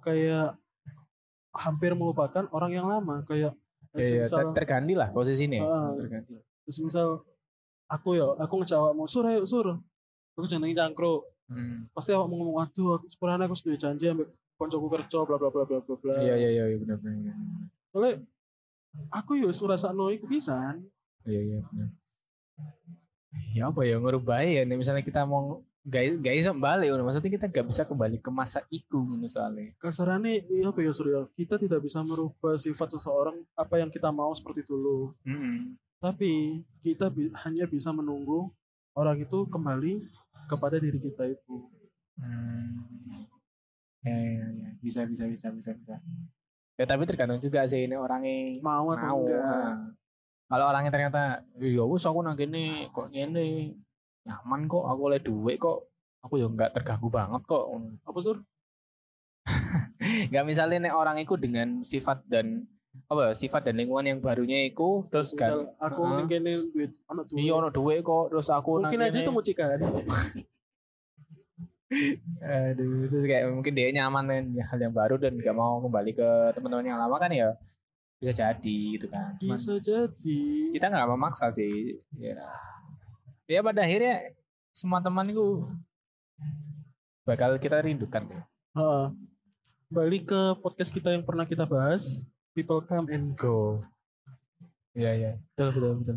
kayak 0.00 0.56
hampir 1.50 1.92
melupakan 1.94 2.46
orang 2.50 2.72
yang 2.72 2.86
lama 2.86 3.22
kayak 3.26 3.52
ya, 3.94 4.00
ya, 4.00 4.04
semisal, 4.24 4.36
ter- 4.50 4.62
terganti 4.62 4.94
lah 4.94 5.08
posisinya 5.10 5.60
Ah. 5.62 5.90
terganti. 5.94 6.38
Semisal 6.70 7.22
aku 7.86 8.14
ya 8.14 8.26
aku 8.38 8.54
ngejawabmu 8.62 9.04
sur 9.04 9.26
ayo 9.26 9.42
sur. 9.42 9.66
Aku 10.34 10.46
jenenge 10.46 10.74
cangkruk. 10.74 11.26
Hmm. 11.50 11.90
pasti 11.90 12.14
mau 12.14 12.30
ngomong 12.30 12.62
aduh 12.62 12.94
aku 12.94 13.10
sepurane 13.10 13.42
aku 13.42 13.58
sudah 13.58 13.74
janji 13.74 14.06
ambek 14.06 14.30
koncoku 14.54 14.86
kerja 14.86 15.26
bla 15.26 15.34
bla 15.34 15.50
bla 15.50 15.66
bla 15.66 15.82
bla 15.82 15.94
bla. 15.98 16.14
Iya 16.22 16.38
iya 16.38 16.48
iya 16.54 16.64
iya, 16.70 16.76
benar 16.78 17.02
benar 17.02 17.34
soalnya 17.90 18.22
aku 19.10 19.34
ya 19.34 19.50
wis 19.50 19.58
ngrasakno 19.58 20.14
iku 20.14 20.30
pisan. 20.30 20.86
Iya 21.26 21.40
iya 21.42 21.58
benar 21.66 21.90
ya 23.50 23.66
apa 23.66 23.82
ya 23.82 23.98
ngerubah 23.98 24.46
ya 24.46 24.62
nih 24.62 24.78
misalnya 24.78 25.02
kita 25.02 25.26
mau 25.26 25.66
gak 25.82 26.20
bisa 26.36 26.52
balik 26.52 26.92
udah 26.92 27.04
maksudnya 27.04 27.32
kita 27.32 27.46
gak 27.48 27.66
bisa 27.66 27.82
kembali 27.84 28.20
ke 28.20 28.28
masa 28.28 28.60
iku 28.68 29.00
gitu 29.16 29.26
soalnya 29.26 29.72
kasarane 29.76 30.44
iya 30.44 30.68
apa 30.68 30.80
ya 30.80 30.92
Surya 30.92 31.24
kita 31.32 31.56
tidak 31.56 31.80
bisa 31.80 32.04
merubah 32.04 32.54
sifat 32.54 32.94
seseorang 32.94 33.40
apa 33.54 33.80
yang 33.80 33.88
kita 33.88 34.12
mau 34.12 34.28
seperti 34.30 34.60
dulu 34.64 35.16
Mm-mm. 35.24 35.80
tapi 35.96 36.60
kita 36.80 37.08
bi- 37.08 37.32
hanya 37.44 37.64
bisa 37.64 37.90
menunggu 37.90 38.52
orang 38.92 39.16
itu 39.18 39.48
kembali 39.48 40.04
kepada 40.46 40.76
diri 40.76 41.00
kita 41.00 41.24
itu 41.26 41.64
Hmm. 42.20 42.84
Ya, 44.04 44.12
ya, 44.12 44.44
ya, 44.44 44.68
bisa, 44.76 45.08
bisa, 45.08 45.24
bisa, 45.24 45.48
bisa, 45.48 45.70
bisa. 45.72 45.96
Ya 46.76 46.84
tapi 46.84 47.04
tergantung 47.04 47.36
juga 47.36 47.64
sih 47.64 47.88
ini 47.88 47.96
orangnya 47.96 48.60
mau 48.60 48.92
atau 48.92 49.08
mau. 49.08 49.24
enggak. 49.24 49.96
Kalau 50.44 50.64
orangnya 50.68 50.92
ternyata, 50.92 51.22
ya 51.56 51.80
wis 51.80 52.04
aku 52.04 52.20
nang 52.20 52.36
kene 52.36 52.92
kok 52.92 53.08
ngene 53.08 53.72
nyaman 54.30 54.70
kok, 54.70 54.86
aku 54.86 55.00
oleh 55.10 55.18
duit 55.18 55.58
kok, 55.58 55.90
aku 56.22 56.38
ya 56.38 56.46
nggak 56.46 56.70
terganggu 56.78 57.10
banget 57.10 57.42
kok. 57.50 57.66
apa 58.06 58.18
sur 58.22 58.38
Nggak 60.30 60.44
misalnya 60.46 60.78
nih 60.86 60.92
orang 60.94 61.18
itu 61.18 61.34
dengan 61.34 61.82
sifat 61.82 62.22
dan 62.30 62.70
apa 63.06 63.34
sifat 63.38 63.70
dan 63.70 63.78
lingkungan 63.78 64.02
yang 64.02 64.18
barunya 64.18 64.66
itu 64.66 65.06
terus 65.14 65.30
kan 65.38 65.62
aku 65.78 66.02
ning 66.18 66.26
kene 66.26 66.50
duit 66.74 66.90
anak 67.06 67.30
duit 67.30 67.38
iya 67.38 67.54
ono 67.54 67.70
duit 67.70 68.02
kok 68.02 68.34
terus 68.34 68.50
aku 68.50 68.82
mungkin 68.82 69.06
aja 69.06 69.22
itu 69.22 69.30
mucikan 69.30 69.70
Aduh, 72.70 73.10
terus 73.10 73.26
kayak 73.26 73.50
mungkin 73.50 73.74
dia 73.74 73.90
nyaman 73.90 74.22
dengan 74.22 74.62
hal 74.62 74.78
yang 74.78 74.94
baru 74.94 75.18
dan 75.18 75.34
gak 75.42 75.58
mau 75.58 75.82
kembali 75.82 76.14
ke 76.14 76.54
teman-teman 76.54 76.86
yang 76.86 77.02
lama 77.02 77.18
kan 77.18 77.34
ya 77.34 77.50
bisa 78.22 78.30
jadi 78.30 78.78
gitu 78.94 79.10
kan. 79.10 79.34
Cuman 79.42 79.58
bisa 79.58 79.74
jadi 79.82 80.38
kita 80.70 80.86
nggak 80.86 81.08
memaksa 81.10 81.50
sih. 81.50 81.98
Ya. 82.14 82.38
Ya 83.50 83.66
pada 83.66 83.82
akhirnya 83.82 84.30
semua 84.70 85.02
teman 85.02 85.26
itu 85.26 85.66
bakal 87.26 87.58
kita 87.58 87.82
rindukan 87.82 88.22
sih. 88.22 88.38
Heeh. 88.78 89.10
balik 89.90 90.30
ke 90.30 90.40
podcast 90.62 90.94
kita 90.94 91.10
yang 91.10 91.26
pernah 91.26 91.42
kita 91.42 91.66
bahas 91.66 92.30
people 92.54 92.78
come 92.86 93.10
and 93.10 93.34
Go. 93.34 93.82
Iya 94.94 95.18
iya. 95.18 95.30
Betul 95.50 95.74
betul 95.74 95.92
betul. 95.98 96.16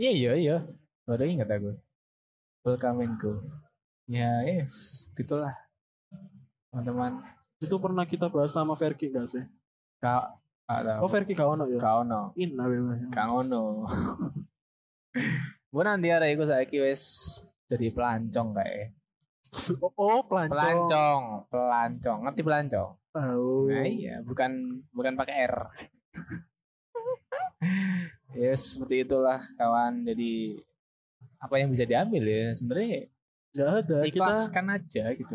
Iya 0.00 0.10
iya 0.16 0.32
iya. 0.40 0.56
Baru 1.04 1.28
ingat 1.28 1.52
aku. 1.52 1.76
Welcome 2.64 3.04
and 3.04 3.20
go. 3.20 3.44
Ya 4.08 4.40
yes, 4.48 5.04
gitulah 5.12 5.52
teman-teman. 6.72 7.20
itu 7.60 7.76
pernah 7.76 8.08
kita 8.08 8.32
bahas 8.32 8.56
sama 8.56 8.72
Verki 8.72 9.12
gak 9.12 9.28
sih 9.28 9.44
Kak, 10.00 10.32
ada. 10.64 11.04
oh 11.04 11.12
Verki 11.12 11.36
gak 11.36 11.44
ono 11.44 11.68
ya 11.68 11.76
Kau 11.76 12.08
no. 12.08 12.32
Inna 12.40 12.64
lillahi 12.64 13.04
Kang 15.70 15.78
Ono. 15.78 15.78
Bu 15.78 15.86
nanti 15.86 16.10
ada 16.10 16.26
iku 16.26 16.42
saiki 16.42 16.82
wis 16.82 17.38
jadi 17.70 17.94
pelancong 17.94 18.50
kayak. 18.54 18.90
oh, 19.82 19.90
oh 19.94 20.20
pelancong 20.26 20.58
Pelancong, 20.58 21.22
pelancong. 21.46 22.18
Ngerti 22.26 22.42
pelancong? 22.42 22.90
tahu 23.10 23.70
Nah, 23.70 23.86
iya, 23.86 24.22
bukan 24.22 24.50
bukan 24.90 25.14
pakai 25.14 25.46
R. 25.46 25.56
yes, 28.38 28.74
seperti 28.74 29.02
itulah 29.02 29.42
kawan. 29.58 30.06
Jadi 30.06 30.58
apa 31.40 31.54
yang 31.58 31.70
bisa 31.70 31.86
diambil 31.88 32.22
ya 32.26 32.52
sebenarnya 32.52 33.08
Gak 33.50 33.70
ada 33.82 33.98
kita 34.06 34.10
ikhlaskan 34.14 34.66
aja 34.70 35.04
gitu. 35.16 35.34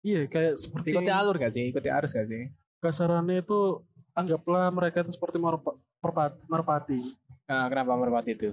iya 0.00 0.24
kayak 0.24 0.56
seperti 0.56 0.96
Ikuti 0.96 1.12
alur 1.12 1.36
gak 1.36 1.52
sih? 1.52 1.68
Ikuti 1.68 1.88
arus 1.92 2.12
gak 2.14 2.28
sih? 2.28 2.48
kasarannya 2.80 3.40
itu 3.40 3.80
anggaplah 4.12 4.68
mereka 4.68 5.00
itu 5.00 5.16
seperti 5.16 5.40
merpa- 5.40 5.76
perpa- 6.00 6.36
merpati 6.48 7.00
Ah, 7.44 7.68
kenapa 7.68 7.92
merpati 7.96 8.32
itu? 8.32 8.50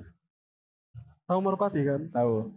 Tahu 1.31 1.39
merpati 1.39 1.79
kan 1.87 2.01
Tahu. 2.11 2.51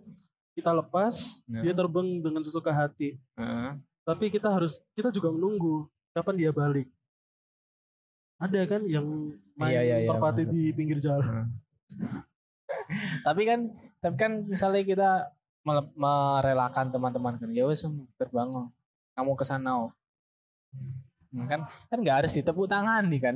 kita 0.59 0.75
lepas 0.75 1.15
Ya. 1.47 1.63
dia 1.63 1.75
terbang 1.79 2.19
dengan 2.19 2.43
sesuka 2.43 2.75
hati 2.75 3.15
Heeh. 3.39 3.79
tapi 4.03 4.35
kita 4.35 4.51
harus 4.51 4.83
kita 4.99 5.15
juga 5.15 5.31
menunggu 5.31 5.87
kapan 6.11 6.35
dia 6.35 6.51
balik 6.51 6.91
ada 8.43 8.61
kan 8.67 8.83
yang 8.91 9.07
main 9.55 9.71
Iya, 9.71 9.81
iya, 9.87 9.97
iya, 10.03 10.09
merpati 10.11 10.43
di 10.43 10.75
pinggir 10.75 10.99
jalan 10.99 11.47
tapi 13.27 13.43
kan 13.47 13.71
tapi 14.03 14.17
kan 14.19 14.33
misalnya 14.45 14.83
kita 14.83 15.11
merelakan 15.65 16.91
teman-teman 16.93 17.39
kan 17.41 17.49
ya 17.55 17.65
wes 17.65 17.87
terbang 18.19 18.51
oh. 18.53 18.69
kamu 19.15 19.33
ke 19.39 19.45
sana 19.47 19.89
kan 21.51 21.61
kan 21.91 21.99
nggak 21.99 22.17
harus 22.25 22.33
ditepuk 22.39 22.71
tangan 22.71 23.11
nih 23.11 23.21
kan. 23.21 23.35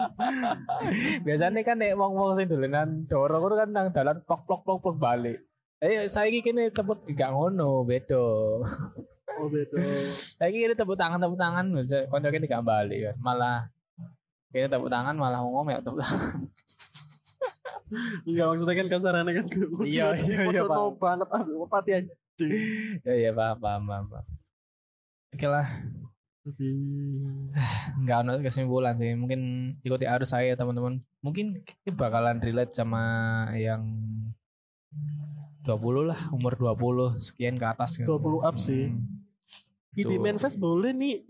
Biasanya 1.24 1.60
kan 1.64 1.76
nek 1.80 1.96
wong 1.96 2.12
wong 2.16 2.32
sing 2.36 2.48
dolenan 2.48 3.04
dorong 3.08 3.52
kan 3.56 3.68
nang 3.68 3.88
dalan 3.92 4.20
plok 4.24 4.48
plok 4.48 4.60
plok 4.64 4.78
plok 4.80 4.96
balik. 4.96 5.38
Eh 5.80 6.04
saya 6.12 6.28
kini 6.28 6.68
tepuk 6.68 7.08
gak 7.16 7.32
ngono 7.32 7.88
bedo 7.88 8.60
oh 9.40 9.48
beda. 9.48 9.80
Saya 10.36 10.52
kini 10.52 10.76
tepuk 10.76 10.96
tangan 10.96 11.16
tepuk 11.16 11.40
tangan 11.40 11.72
konco 12.12 12.28
kini 12.28 12.44
gak 12.44 12.64
balik 12.64 13.12
kan 13.12 13.16
malah 13.24 13.58
kini 14.52 14.68
tepuk 14.68 14.92
tangan 14.92 15.16
malah 15.16 15.40
ngomong 15.40 15.72
ya 15.72 15.80
tepuk 15.80 16.00
tangan. 16.04 16.36
Enggak 18.28 18.46
maksudnya 18.46 18.74
kan 18.76 18.86
kasarannya 18.86 19.32
kan 19.34 19.46
Iya, 19.82 20.14
iya, 20.14 20.46
iya, 20.46 20.62
Foto 20.62 20.94
Pak. 20.94 21.00
banget 21.02 21.28
ah 21.34 21.42
merpati 21.42 21.90
aja 21.96 22.12
ya 23.02 23.14
ya 23.28 23.30
paham 23.34 23.58
paham 23.60 23.82
paham, 24.08 24.24
oke 25.34 25.46
lah 25.48 25.66
nggak 28.02 28.18
ada 28.24 28.32
kesimpulan 28.40 28.94
sih 28.96 29.12
mungkin 29.14 29.40
ikuti 29.82 30.06
arus 30.06 30.32
saya 30.32 30.54
teman-teman 30.54 31.02
mungkin 31.20 31.54
kita 31.84 31.94
bakalan 31.94 32.40
relate 32.40 32.72
sama 32.72 33.02
yang 33.54 33.82
20 35.62 36.10
lah 36.10 36.20
umur 36.32 36.56
20 36.56 37.20
sekian 37.20 37.54
ke 37.54 37.66
atas 37.68 38.00
gitu. 38.00 38.16
20 38.18 38.42
up 38.42 38.56
sih. 38.56 38.90
Hmm. 38.90 39.22
di 39.90 40.02
Tuh. 40.06 40.22
manifest 40.22 40.56
boleh 40.56 40.94
nih 40.94 41.26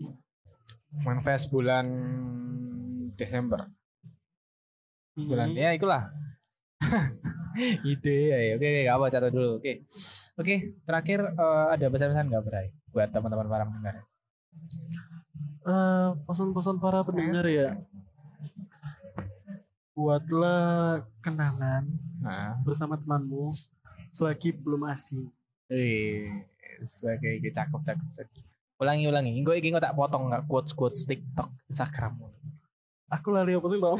manifest 1.01 1.49
bulan 1.49 1.85
Desember 3.15 3.67
bulan 5.17 5.51
Hmm. 5.51 5.59
ya 5.59 5.75
itulah 5.75 6.07
ide 7.91 8.15
ya 8.31 8.37
ya. 8.39 8.51
oke 8.55 8.63
oke 8.63 8.79
gak 8.87 8.95
apa 8.95 9.05
catat 9.11 9.31
dulu 9.33 9.49
oke 9.59 9.71
oke 10.39 10.55
terakhir 10.87 11.19
eh, 11.35 11.65
ada 11.75 11.85
pesan-pesan 11.91 12.25
nggak 12.31 12.43
Bray 12.47 12.67
buat 12.89 13.09
teman-teman 13.11 13.47
para 13.51 13.63
pendengar 13.67 13.95
Eh, 15.61 16.09
pesan-pesan 16.25 16.77
para 16.77 17.01
pendengar 17.01 17.45
ya. 17.45 17.77
Buatlah 19.93 21.05
kenangan 21.21 21.85
Nah, 22.17 22.53
bersama 22.61 22.95
temanmu 22.95 23.49
selagi 24.09 24.53
belum 24.53 24.85
asing. 24.87 25.27
eh, 25.67 26.45
oke, 26.77 27.27
oke, 27.31 27.47
cakep, 27.49 27.79
cakep, 27.81 28.07
cakep. 28.11 28.41
Ulangi, 28.77 29.05
ulangi. 29.05 29.29
Iki 29.39 29.67
engko 29.69 29.79
tak 29.79 29.93
potong 29.93 30.27
nggak 30.27 30.45
quotes 30.45 30.71
quotes 30.71 31.01
TikTok, 31.01 31.47
Instagram. 31.65 32.17
Aku 33.07 33.27
lali 33.29 33.53
apa 33.53 33.65
sih 33.67 33.77
tau? 33.77 33.95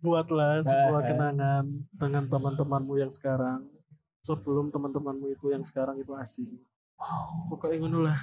Buatlah 0.00 0.60
sebuah 0.62 0.98
Ah. 0.98 1.06
kenangan 1.06 1.64
dengan 1.92 2.22
teman-temanmu 2.26 2.98
yang 2.98 3.08
sekarang 3.08 3.64
sebelum 4.20 4.68
teman-temanmu 4.68 5.30
itu 5.30 5.48
yang 5.48 5.62
sekarang 5.62 5.98
itu 5.98 6.10
asing. 6.14 6.46
Pokoknya 7.48 7.80
ngono 7.80 8.06
lah. 8.06 8.18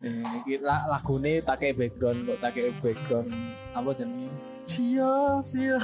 Eh, 0.00 0.24
iki 0.40 0.56
la- 0.64 0.88
lagune 0.88 1.44
tak 1.44 1.60
kayak 1.60 1.76
background 1.76 2.24
kok 2.24 2.38
tak 2.40 2.50
kayak 2.56 2.72
background 2.80 3.28
apa 3.76 3.90
jenenge? 3.92 4.32
Sia, 4.64 5.12
sia. 5.44 5.76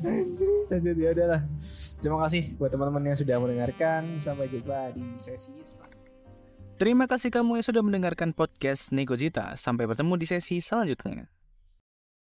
Anjir, 0.00 0.52
anjir 0.72 0.96
ya 0.96 1.10
udahlah. 1.12 1.42
Terima 2.00 2.18
kasih 2.24 2.56
buat 2.56 2.72
teman-teman 2.72 3.12
yang 3.12 3.18
sudah 3.20 3.36
mendengarkan. 3.36 4.16
Sampai 4.16 4.48
jumpa 4.48 4.96
di 4.96 5.04
sesi 5.20 5.52
selanjutnya. 5.60 6.08
Terima 6.80 7.04
kasih 7.04 7.28
kamu 7.28 7.60
yang 7.60 7.66
sudah 7.68 7.82
mendengarkan 7.84 8.32
podcast 8.32 8.88
Negojita. 8.88 9.52
Sampai 9.60 9.84
bertemu 9.84 10.16
di 10.16 10.24
sesi 10.24 10.64
selanjutnya. 10.64 11.28